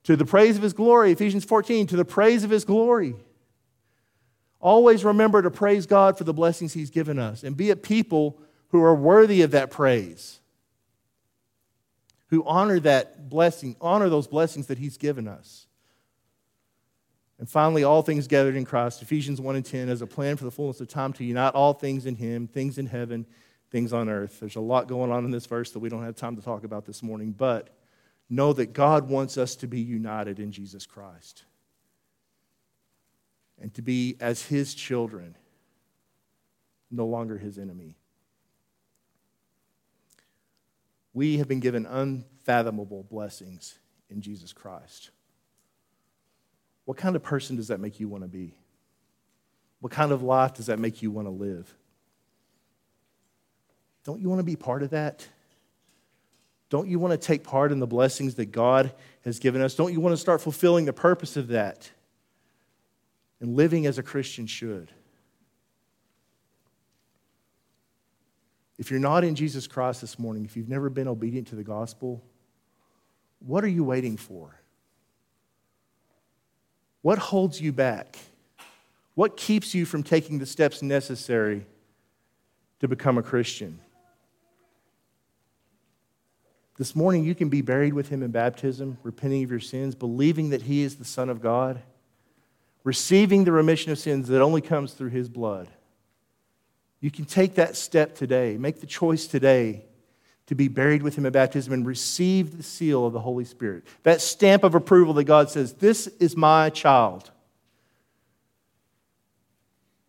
to 0.04 0.16
the 0.16 0.26
praise 0.26 0.56
of 0.56 0.62
his 0.62 0.74
glory. 0.74 1.12
Ephesians 1.12 1.44
14, 1.44 1.86
to 1.86 1.96
the 1.96 2.04
praise 2.04 2.44
of 2.44 2.50
his 2.50 2.64
glory. 2.64 3.14
Always 4.60 5.04
remember 5.04 5.40
to 5.40 5.50
praise 5.50 5.86
God 5.86 6.18
for 6.18 6.24
the 6.24 6.34
blessings 6.34 6.72
he's 6.72 6.90
given 6.90 7.18
us 7.18 7.44
and 7.44 7.56
be 7.56 7.70
a 7.70 7.76
people 7.76 8.38
who 8.68 8.82
are 8.82 8.94
worthy 8.94 9.42
of 9.42 9.52
that 9.52 9.70
praise 9.70 10.40
who 12.28 12.44
honor 12.44 12.80
that 12.80 13.28
blessing, 13.28 13.76
honor 13.80 14.08
those 14.08 14.26
blessings 14.26 14.66
that 14.66 14.78
he's 14.78 14.96
given 14.96 15.26
us. 15.26 15.66
And 17.38 17.48
finally, 17.48 17.84
all 17.84 18.02
things 18.02 18.26
gathered 18.26 18.56
in 18.56 18.64
Christ, 18.64 19.00
Ephesians 19.00 19.40
1 19.40 19.56
and 19.56 19.64
10, 19.64 19.88
as 19.88 20.02
a 20.02 20.06
plan 20.06 20.36
for 20.36 20.44
the 20.44 20.50
fullness 20.50 20.80
of 20.80 20.88
time 20.88 21.12
to 21.14 21.24
unite 21.24 21.54
all 21.54 21.72
things 21.72 22.04
in 22.04 22.16
him, 22.16 22.48
things 22.48 22.78
in 22.78 22.86
heaven, 22.86 23.26
things 23.70 23.92
on 23.92 24.08
earth. 24.08 24.40
There's 24.40 24.56
a 24.56 24.60
lot 24.60 24.88
going 24.88 25.12
on 25.12 25.24
in 25.24 25.30
this 25.30 25.46
verse 25.46 25.70
that 25.72 25.78
we 25.78 25.88
don't 25.88 26.04
have 26.04 26.16
time 26.16 26.36
to 26.36 26.42
talk 26.42 26.64
about 26.64 26.84
this 26.84 27.02
morning, 27.02 27.32
but 27.32 27.70
know 28.28 28.52
that 28.52 28.72
God 28.72 29.08
wants 29.08 29.38
us 29.38 29.54
to 29.56 29.66
be 29.66 29.80
united 29.80 30.40
in 30.40 30.50
Jesus 30.50 30.84
Christ 30.84 31.44
and 33.60 33.72
to 33.74 33.82
be 33.82 34.16
as 34.20 34.42
his 34.42 34.74
children, 34.74 35.36
no 36.90 37.06
longer 37.06 37.38
his 37.38 37.58
enemy. 37.58 37.97
We 41.14 41.38
have 41.38 41.48
been 41.48 41.60
given 41.60 41.86
unfathomable 41.86 43.04
blessings 43.04 43.78
in 44.10 44.20
Jesus 44.20 44.52
Christ. 44.52 45.10
What 46.84 46.96
kind 46.96 47.16
of 47.16 47.22
person 47.22 47.56
does 47.56 47.68
that 47.68 47.80
make 47.80 48.00
you 48.00 48.08
want 48.08 48.24
to 48.24 48.28
be? 48.28 48.54
What 49.80 49.92
kind 49.92 50.12
of 50.12 50.22
life 50.22 50.54
does 50.54 50.66
that 50.66 50.78
make 50.78 51.02
you 51.02 51.10
want 51.10 51.26
to 51.26 51.32
live? 51.32 51.72
Don't 54.04 54.20
you 54.20 54.28
want 54.28 54.40
to 54.40 54.44
be 54.44 54.56
part 54.56 54.82
of 54.82 54.90
that? 54.90 55.26
Don't 56.70 56.88
you 56.88 56.98
want 56.98 57.12
to 57.12 57.18
take 57.18 57.44
part 57.44 57.72
in 57.72 57.78
the 57.78 57.86
blessings 57.86 58.34
that 58.34 58.46
God 58.46 58.92
has 59.24 59.38
given 59.38 59.62
us? 59.62 59.74
Don't 59.74 59.92
you 59.92 60.00
want 60.00 60.14
to 60.14 60.16
start 60.16 60.40
fulfilling 60.40 60.84
the 60.84 60.92
purpose 60.92 61.36
of 61.36 61.48
that 61.48 61.90
and 63.40 63.56
living 63.56 63.86
as 63.86 63.98
a 63.98 64.02
Christian 64.02 64.46
should? 64.46 64.90
If 68.78 68.90
you're 68.90 69.00
not 69.00 69.24
in 69.24 69.34
Jesus 69.34 69.66
Christ 69.66 70.00
this 70.00 70.18
morning, 70.18 70.44
if 70.44 70.56
you've 70.56 70.68
never 70.68 70.88
been 70.88 71.08
obedient 71.08 71.48
to 71.48 71.56
the 71.56 71.64
gospel, 71.64 72.22
what 73.40 73.64
are 73.64 73.68
you 73.68 73.84
waiting 73.84 74.16
for? 74.16 74.54
What 77.02 77.18
holds 77.18 77.60
you 77.60 77.72
back? 77.72 78.18
What 79.14 79.36
keeps 79.36 79.74
you 79.74 79.84
from 79.84 80.04
taking 80.04 80.38
the 80.38 80.46
steps 80.46 80.80
necessary 80.80 81.66
to 82.78 82.86
become 82.86 83.18
a 83.18 83.22
Christian? 83.22 83.80
This 86.76 86.94
morning, 86.94 87.24
you 87.24 87.34
can 87.34 87.48
be 87.48 87.60
buried 87.60 87.92
with 87.92 88.08
him 88.08 88.22
in 88.22 88.30
baptism, 88.30 88.98
repenting 89.02 89.42
of 89.42 89.50
your 89.50 89.58
sins, 89.58 89.96
believing 89.96 90.50
that 90.50 90.62
he 90.62 90.82
is 90.82 90.94
the 90.94 91.04
Son 91.04 91.28
of 91.28 91.42
God, 91.42 91.82
receiving 92.84 93.42
the 93.42 93.50
remission 93.50 93.90
of 93.90 93.98
sins 93.98 94.28
that 94.28 94.40
only 94.40 94.60
comes 94.60 94.92
through 94.92 95.10
his 95.10 95.28
blood. 95.28 95.68
You 97.00 97.10
can 97.10 97.24
take 97.24 97.54
that 97.54 97.76
step 97.76 98.14
today, 98.14 98.56
make 98.56 98.80
the 98.80 98.86
choice 98.86 99.26
today 99.26 99.84
to 100.46 100.54
be 100.54 100.68
buried 100.68 101.02
with 101.02 101.16
him 101.16 101.26
in 101.26 101.32
baptism 101.32 101.72
and 101.72 101.86
receive 101.86 102.56
the 102.56 102.62
seal 102.62 103.06
of 103.06 103.12
the 103.12 103.20
Holy 103.20 103.44
Spirit. 103.44 103.84
That 104.02 104.20
stamp 104.20 104.64
of 104.64 104.74
approval 104.74 105.14
that 105.14 105.24
God 105.24 105.50
says, 105.50 105.74
This 105.74 106.06
is 106.06 106.36
my 106.36 106.70
child. 106.70 107.30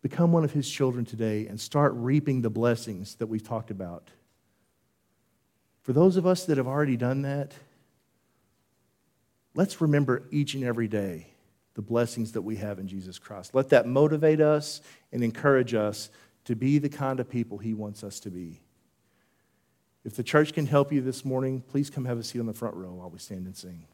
Become 0.02 0.32
one 0.32 0.44
of 0.44 0.52
his 0.52 0.68
children 0.68 1.04
today 1.04 1.46
and 1.46 1.60
start 1.60 1.92
reaping 1.94 2.40
the 2.40 2.48
blessings 2.48 3.16
that 3.16 3.26
we've 3.26 3.46
talked 3.46 3.70
about. 3.70 4.08
For 5.82 5.92
those 5.92 6.16
of 6.16 6.26
us 6.26 6.46
that 6.46 6.56
have 6.56 6.66
already 6.66 6.96
done 6.96 7.22
that, 7.22 7.52
let's 9.54 9.80
remember 9.80 10.22
each 10.30 10.54
and 10.54 10.64
every 10.64 10.88
day 10.88 11.26
the 11.74 11.82
blessings 11.82 12.32
that 12.32 12.42
we 12.42 12.56
have 12.56 12.78
in 12.78 12.88
Jesus 12.88 13.18
Christ. 13.18 13.54
Let 13.54 13.68
that 13.68 13.86
motivate 13.86 14.40
us 14.40 14.80
and 15.12 15.22
encourage 15.22 15.74
us 15.74 16.08
to 16.50 16.56
be 16.56 16.78
the 16.78 16.88
kind 16.88 17.20
of 17.20 17.30
people 17.30 17.58
He 17.58 17.74
wants 17.74 18.02
us 18.02 18.18
to 18.18 18.28
be. 18.28 18.58
If 20.04 20.16
the 20.16 20.24
church 20.24 20.52
can 20.52 20.66
help 20.66 20.92
you 20.92 21.00
this 21.00 21.24
morning, 21.24 21.60
please 21.60 21.90
come 21.90 22.06
have 22.06 22.18
a 22.18 22.24
seat 22.24 22.40
on 22.40 22.46
the 22.46 22.52
front 22.52 22.74
row 22.74 22.92
while 22.94 23.08
we 23.08 23.20
stand 23.20 23.46
and 23.46 23.56
sing. 23.56 23.86